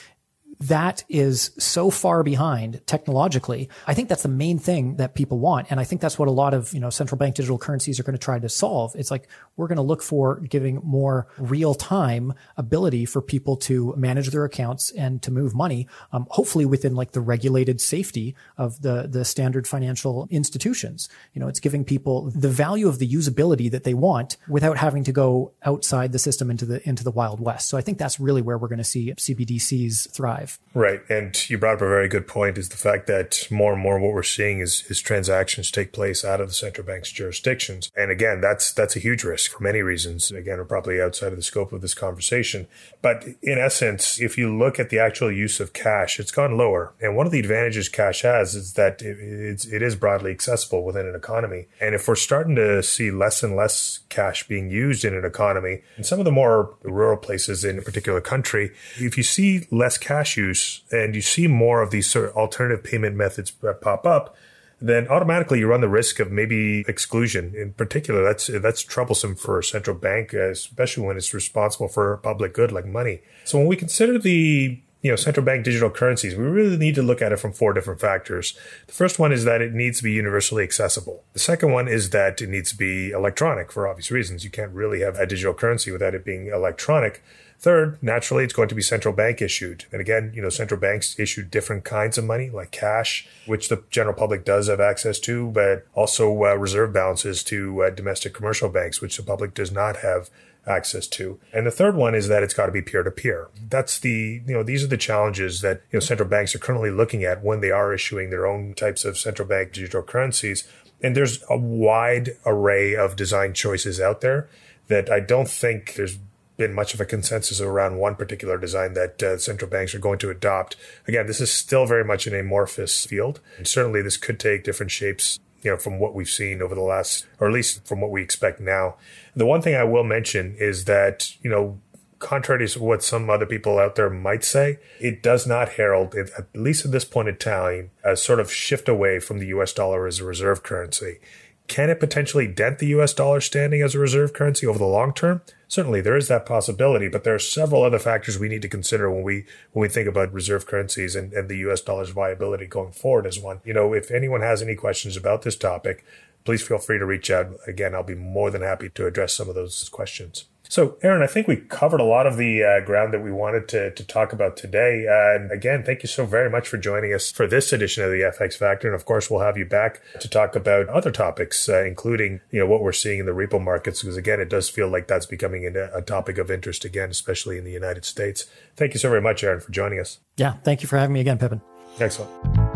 that 0.59 1.03
is 1.09 1.51
so 1.57 1.89
far 1.89 2.23
behind 2.23 2.81
technologically. 2.85 3.69
I 3.87 3.93
think 3.93 4.09
that's 4.09 4.23
the 4.23 4.29
main 4.29 4.59
thing 4.59 4.97
that 4.97 5.15
people 5.15 5.39
want. 5.39 5.67
And 5.69 5.79
I 5.79 5.83
think 5.83 6.01
that's 6.01 6.19
what 6.19 6.27
a 6.27 6.31
lot 6.31 6.53
of, 6.53 6.73
you 6.73 6.79
know, 6.79 6.89
central 6.89 7.17
bank 7.17 7.35
digital 7.35 7.57
currencies 7.57 7.99
are 7.99 8.03
going 8.03 8.17
to 8.17 8.23
try 8.23 8.39
to 8.39 8.49
solve. 8.49 8.95
It's 8.95 9.11
like, 9.11 9.27
we're 9.57 9.67
going 9.67 9.77
to 9.77 9.83
look 9.83 10.01
for 10.01 10.39
giving 10.41 10.79
more 10.83 11.27
real 11.37 11.73
time 11.73 12.33
ability 12.57 13.05
for 13.05 13.21
people 13.21 13.57
to 13.57 13.93
manage 13.97 14.29
their 14.29 14.45
accounts 14.45 14.91
and 14.91 15.21
to 15.23 15.31
move 15.31 15.55
money, 15.55 15.87
um, 16.11 16.27
hopefully 16.29 16.65
within 16.65 16.95
like 16.95 17.11
the 17.11 17.21
regulated 17.21 17.81
safety 17.81 18.35
of 18.57 18.81
the, 18.81 19.07
the 19.07 19.25
standard 19.25 19.67
financial 19.67 20.27
institutions. 20.29 21.09
You 21.33 21.39
know, 21.41 21.47
it's 21.47 21.59
giving 21.59 21.83
people 21.83 22.31
the 22.31 22.49
value 22.49 22.87
of 22.87 22.99
the 22.99 23.07
usability 23.07 23.69
that 23.71 23.83
they 23.83 23.93
want 23.93 24.37
without 24.47 24.77
having 24.77 25.03
to 25.05 25.11
go 25.11 25.53
outside 25.63 26.11
the 26.11 26.19
system 26.19 26.49
into 26.49 26.65
the, 26.65 26.87
into 26.87 27.03
the 27.03 27.11
wild 27.11 27.39
west. 27.39 27.69
So 27.69 27.77
I 27.77 27.81
think 27.81 27.97
that's 27.97 28.19
really 28.19 28.41
where 28.41 28.57
we're 28.57 28.67
going 28.67 28.77
to 28.77 28.83
see 28.83 29.13
CBDCs 29.13 30.11
thrive. 30.11 30.52
Right. 30.75 31.01
And 31.07 31.49
you 31.49 31.59
brought 31.59 31.75
up 31.75 31.81
a 31.81 31.87
very 31.87 32.07
good 32.07 32.27
point 32.27 32.57
is 32.57 32.69
the 32.69 32.77
fact 32.77 33.05
that 33.07 33.47
more 33.51 33.73
and 33.73 33.81
more 33.81 33.99
what 33.99 34.13
we're 34.13 34.23
seeing 34.23 34.59
is, 34.59 34.83
is 34.89 35.01
transactions 35.01 35.69
take 35.69 35.93
place 35.93 36.25
out 36.25 36.41
of 36.41 36.47
the 36.47 36.53
central 36.53 36.85
bank's 36.85 37.11
jurisdictions. 37.11 37.91
And 37.95 38.09
again, 38.09 38.41
that's, 38.41 38.73
that's 38.73 38.95
a 38.95 38.99
huge 38.99 39.23
risk 39.23 39.51
for 39.51 39.61
many 39.61 39.81
reasons. 39.81 40.31
Again, 40.31 40.57
we're 40.57 40.65
probably 40.65 40.99
outside 40.99 41.27
of 41.27 41.35
the 41.35 41.43
scope 41.43 41.73
of 41.73 41.81
this 41.81 41.93
conversation. 41.93 42.67
But 43.03 43.23
in 43.43 43.59
essence, 43.59 44.19
if 44.19 44.35
you 44.35 44.55
look 44.55 44.79
at 44.79 44.89
the 44.89 44.97
actual 44.97 45.31
use 45.31 45.59
of 45.59 45.73
cash, 45.73 46.19
it's 46.19 46.31
gone 46.31 46.57
lower. 46.57 46.93
And 46.99 47.15
one 47.15 47.27
of 47.27 47.31
the 47.31 47.39
advantages 47.39 47.87
cash 47.87 48.23
has 48.23 48.55
is 48.55 48.73
that 48.73 49.03
it, 49.03 49.19
it's, 49.19 49.65
it 49.65 49.83
is 49.83 49.95
broadly 49.95 50.31
accessible 50.31 50.83
within 50.83 51.05
an 51.05 51.15
economy. 51.15 51.67
And 51.79 51.93
if 51.93 52.07
we're 52.07 52.15
starting 52.15 52.55
to 52.55 52.81
see 52.81 53.11
less 53.11 53.43
and 53.43 53.55
less 53.55 53.99
cash 54.09 54.47
being 54.47 54.71
used 54.71 55.05
in 55.05 55.13
an 55.13 55.25
economy, 55.25 55.81
in 55.97 56.03
some 56.03 56.17
of 56.17 56.25
the 56.25 56.31
more 56.31 56.73
rural 56.81 57.17
places 57.17 57.63
in 57.63 57.77
a 57.77 57.83
particular 57.83 58.21
country, 58.21 58.71
if 58.97 59.17
you 59.17 59.23
see 59.23 59.67
less 59.69 59.99
cash 59.99 60.32
use 60.37 60.81
and 60.91 61.15
you 61.15 61.21
see 61.21 61.47
more 61.47 61.81
of 61.81 61.91
these 61.91 62.07
sort 62.07 62.29
of 62.29 62.35
alternative 62.35 62.83
payment 62.83 63.15
methods 63.15 63.51
pop 63.51 64.05
up, 64.05 64.35
then 64.81 65.07
automatically 65.07 65.59
you 65.59 65.67
run 65.67 65.81
the 65.81 65.87
risk 65.87 66.19
of 66.19 66.31
maybe 66.31 66.83
exclusion. 66.87 67.53
In 67.55 67.73
particular, 67.73 68.23
that's 68.23 68.47
that's 68.47 68.81
troublesome 68.81 69.35
for 69.35 69.59
a 69.59 69.63
central 69.63 69.95
bank, 69.95 70.33
especially 70.33 71.05
when 71.05 71.15
it's 71.15 71.33
responsible 71.33 71.87
for 71.87 72.17
public 72.17 72.53
good 72.53 72.71
like 72.71 72.85
money. 72.85 73.21
So 73.45 73.57
when 73.57 73.67
we 73.67 73.75
consider 73.75 74.19
the 74.19 74.81
you 75.03 75.11
know, 75.11 75.17
central 75.17 75.45
bank 75.45 75.65
digital 75.65 75.89
currencies, 75.89 76.33
we 76.33 76.45
really 76.45 76.77
need 76.77 76.95
to 76.95 77.03
look 77.03 77.21
at 77.21 77.33
it 77.33 77.37
from 77.37 77.51
four 77.51 77.73
different 77.73 77.99
factors. 77.99 78.57
The 78.87 78.93
first 78.93 79.19
one 79.19 79.33
is 79.33 79.43
that 79.43 79.61
it 79.61 79.73
needs 79.73 79.97
to 79.97 80.03
be 80.03 80.13
universally 80.13 80.63
accessible. 80.63 81.25
The 81.33 81.39
second 81.39 81.73
one 81.73 81.89
is 81.89 82.11
that 82.11 82.41
it 82.41 82.49
needs 82.49 82.71
to 82.71 82.77
be 82.77 83.11
electronic 83.11 83.69
for 83.69 83.85
obvious 83.85 84.11
reasons. 84.11 84.45
You 84.45 84.49
can't 84.49 84.71
really 84.71 85.01
have 85.01 85.17
a 85.17 85.27
digital 85.27 85.53
currency 85.53 85.91
without 85.91 86.15
it 86.15 86.23
being 86.23 86.47
electronic. 86.47 87.21
Third, 87.63 87.97
naturally, 88.03 88.43
it's 88.43 88.51
going 88.51 88.67
to 88.67 88.75
be 88.75 88.81
central 88.81 89.13
bank 89.13 89.41
issued. 89.41 89.85
And 89.93 90.01
again, 90.01 90.33
you 90.35 90.41
know, 90.41 90.49
central 90.49 90.77
banks 90.77 91.17
issue 91.17 91.43
different 91.43 91.85
kinds 91.85 92.17
of 92.17 92.25
money, 92.25 92.49
like 92.49 92.71
cash, 92.71 93.25
which 93.45 93.69
the 93.69 93.81
general 93.89 94.13
public 94.13 94.43
does 94.43 94.67
have 94.67 94.81
access 94.81 95.17
to, 95.19 95.49
but 95.51 95.87
also 95.93 96.29
uh, 96.43 96.55
reserve 96.55 96.91
balances 96.91 97.41
to 97.45 97.83
uh, 97.83 97.89
domestic 97.89 98.33
commercial 98.33 98.67
banks, 98.67 98.99
which 98.99 99.15
the 99.15 99.23
public 99.23 99.53
does 99.53 99.71
not 99.71 99.95
have 100.01 100.29
access 100.67 101.07
to. 101.07 101.39
And 101.53 101.65
the 101.65 101.71
third 101.71 101.95
one 101.95 102.13
is 102.15 102.27
that 102.27 102.43
it's 102.43 102.53
got 102.53 102.65
to 102.65 102.71
be 102.73 102.81
peer 102.81 103.01
to 103.01 103.11
peer. 103.11 103.47
That's 103.69 103.97
the, 103.97 104.41
you 104.45 104.53
know, 104.53 104.63
these 104.63 104.83
are 104.83 104.87
the 104.87 104.97
challenges 104.97 105.61
that, 105.61 105.83
you 105.89 105.95
know, 105.95 106.01
central 106.01 106.27
banks 106.27 106.53
are 106.53 106.59
currently 106.59 106.91
looking 106.91 107.23
at 107.23 107.45
when 107.45 107.61
they 107.61 107.71
are 107.71 107.93
issuing 107.93 108.29
their 108.29 108.45
own 108.45 108.73
types 108.73 109.05
of 109.05 109.17
central 109.17 109.47
bank 109.47 109.71
digital 109.71 110.03
currencies. 110.03 110.67
And 111.01 111.15
there's 111.15 111.41
a 111.49 111.57
wide 111.57 112.31
array 112.45 112.93
of 112.93 113.15
design 113.15 113.53
choices 113.53 114.01
out 114.01 114.19
there 114.19 114.49
that 114.89 115.09
I 115.09 115.21
don't 115.21 115.47
think 115.47 115.93
there's 115.95 116.17
been 116.57 116.73
much 116.73 116.93
of 116.93 117.01
a 117.01 117.05
consensus 117.05 117.59
around 117.59 117.97
one 117.97 118.15
particular 118.15 118.57
design 118.57 118.93
that 118.93 119.23
uh, 119.23 119.37
central 119.37 119.69
banks 119.69 119.95
are 119.95 119.99
going 119.99 120.19
to 120.19 120.29
adopt. 120.29 120.75
Again, 121.07 121.27
this 121.27 121.41
is 121.41 121.51
still 121.51 121.85
very 121.85 122.05
much 122.05 122.27
an 122.27 122.35
amorphous 122.35 123.05
field. 123.05 123.39
And 123.57 123.67
certainly 123.67 124.01
this 124.01 124.17
could 124.17 124.39
take 124.39 124.63
different 124.63 124.91
shapes 124.91 125.39
you 125.63 125.71
know, 125.71 125.77
from 125.77 125.97
what 125.97 126.13
we've 126.13 126.29
seen 126.29 126.61
over 126.61 126.75
the 126.75 126.81
last, 126.81 127.25
or 127.39 127.47
at 127.47 127.53
least 127.53 127.87
from 127.87 128.01
what 128.01 128.11
we 128.11 128.21
expect 128.21 128.59
now. 128.59 128.95
The 129.35 129.45
one 129.45 129.61
thing 129.61 129.75
I 129.75 129.83
will 129.83 130.03
mention 130.03 130.55
is 130.59 130.85
that, 130.85 131.35
you 131.41 131.49
know, 131.49 131.79
contrary 132.19 132.67
to 132.67 132.83
what 132.83 133.03
some 133.03 133.29
other 133.29 133.45
people 133.45 133.79
out 133.79 133.95
there 133.95 134.09
might 134.09 134.43
say, 134.43 134.79
it 134.99 135.23
does 135.23 135.47
not 135.47 135.69
herald, 135.69 136.15
at 136.15 136.47
least 136.53 136.85
at 136.85 136.91
this 136.91 137.05
point 137.05 137.29
in 137.29 137.37
time, 137.37 137.91
a 138.03 138.15
sort 138.15 138.39
of 138.39 138.51
shift 138.51 138.87
away 138.87 139.19
from 139.19 139.39
the 139.39 139.47
US 139.47 139.73
dollar 139.73 140.05
as 140.05 140.19
a 140.19 140.25
reserve 140.25 140.63
currency. 140.63 141.19
Can 141.67 141.89
it 141.89 141.99
potentially 141.99 142.47
dent 142.47 142.79
the 142.79 142.87
US 142.87 143.13
dollar 143.13 143.39
standing 143.39 143.81
as 143.81 143.95
a 143.95 143.99
reserve 143.99 144.33
currency 144.33 144.67
over 144.67 144.79
the 144.79 144.85
long 144.85 145.13
term? 145.13 145.41
Certainly 145.73 146.01
there 146.01 146.15
is 146.15 146.27
that 146.27 146.45
possibility, 146.45 147.07
but 147.07 147.23
there 147.23 147.33
are 147.33 147.39
several 147.39 147.81
other 147.81 147.97
factors 147.97 148.37
we 148.37 148.47
need 148.47 148.61
to 148.61 148.69
consider 148.69 149.09
when 149.09 149.23
we 149.23 149.45
when 149.71 149.81
we 149.81 149.89
think 149.89 150.07
about 150.07 150.31
reserve 150.31 150.67
currencies 150.67 151.15
and, 151.15 151.33
and 151.33 151.49
the 151.49 151.57
US 151.67 151.81
dollar's 151.81 152.11
viability 152.11 152.67
going 152.67 152.91
forward 152.91 153.25
as 153.25 153.39
one. 153.39 153.59
You 153.65 153.73
know, 153.73 153.91
if 153.91 154.11
anyone 154.11 154.41
has 154.41 154.61
any 154.61 154.75
questions 154.75 155.17
about 155.17 155.41
this 155.41 155.55
topic, 155.55 156.05
please 156.45 156.61
feel 156.61 156.77
free 156.77 156.99
to 156.99 157.07
reach 157.07 157.31
out. 157.31 157.57
Again, 157.65 157.95
I'll 157.95 158.03
be 158.03 158.13
more 158.13 158.51
than 158.51 158.61
happy 158.61 158.89
to 158.89 159.07
address 159.07 159.33
some 159.33 159.49
of 159.49 159.55
those 159.55 159.89
questions. 159.89 160.45
So, 160.69 160.97
Aaron, 161.03 161.21
I 161.21 161.27
think 161.27 161.47
we 161.47 161.57
covered 161.57 161.99
a 161.99 162.05
lot 162.05 162.25
of 162.25 162.37
the 162.37 162.63
uh, 162.63 162.85
ground 162.85 163.13
that 163.13 163.21
we 163.21 163.31
wanted 163.31 163.67
to, 163.69 163.91
to 163.91 164.03
talk 164.03 164.33
about 164.33 164.57
today. 164.57 165.05
Uh, 165.07 165.35
and 165.35 165.51
again, 165.51 165.83
thank 165.83 166.01
you 166.01 166.07
so 166.07 166.25
very 166.25 166.49
much 166.49 166.67
for 166.67 166.77
joining 166.77 167.13
us 167.13 167.31
for 167.31 167.47
this 167.47 167.71
edition 167.71 168.03
of 168.03 168.09
the 168.09 168.21
FX 168.21 168.55
Factor. 168.55 168.87
And 168.87 168.95
of 168.95 169.05
course, 169.05 169.29
we'll 169.29 169.41
have 169.41 169.57
you 169.57 169.65
back 169.65 170.01
to 170.19 170.27
talk 170.27 170.55
about 170.55 170.89
other 170.89 171.11
topics, 171.11 171.69
uh, 171.69 171.83
including 171.83 172.41
you 172.49 172.59
know 172.59 172.65
what 172.65 172.81
we're 172.81 172.91
seeing 172.91 173.19
in 173.19 173.25
the 173.25 173.33
repo 173.33 173.61
markets. 173.61 174.01
Because 174.01 174.17
again, 174.17 174.39
it 174.39 174.49
does 174.49 174.69
feel 174.69 174.87
like 174.87 175.07
that's 175.07 175.25
becoming 175.25 175.65
a, 175.67 175.97
a 175.97 176.01
topic 176.01 176.37
of 176.37 176.49
interest 176.49 176.85
again, 176.85 177.11
especially 177.11 177.57
in 177.57 177.65
the 177.65 177.71
United 177.71 178.05
States. 178.05 178.45
Thank 178.75 178.93
you 178.93 178.99
so 178.99 179.09
very 179.09 179.21
much, 179.21 179.43
Aaron, 179.43 179.59
for 179.59 179.71
joining 179.71 179.99
us. 179.99 180.19
Yeah, 180.37 180.53
thank 180.63 180.81
you 180.81 180.87
for 180.87 180.97
having 180.97 181.13
me 181.13 181.19
again, 181.19 181.37
Bipan. 181.37 181.61
Excellent. 181.99 182.72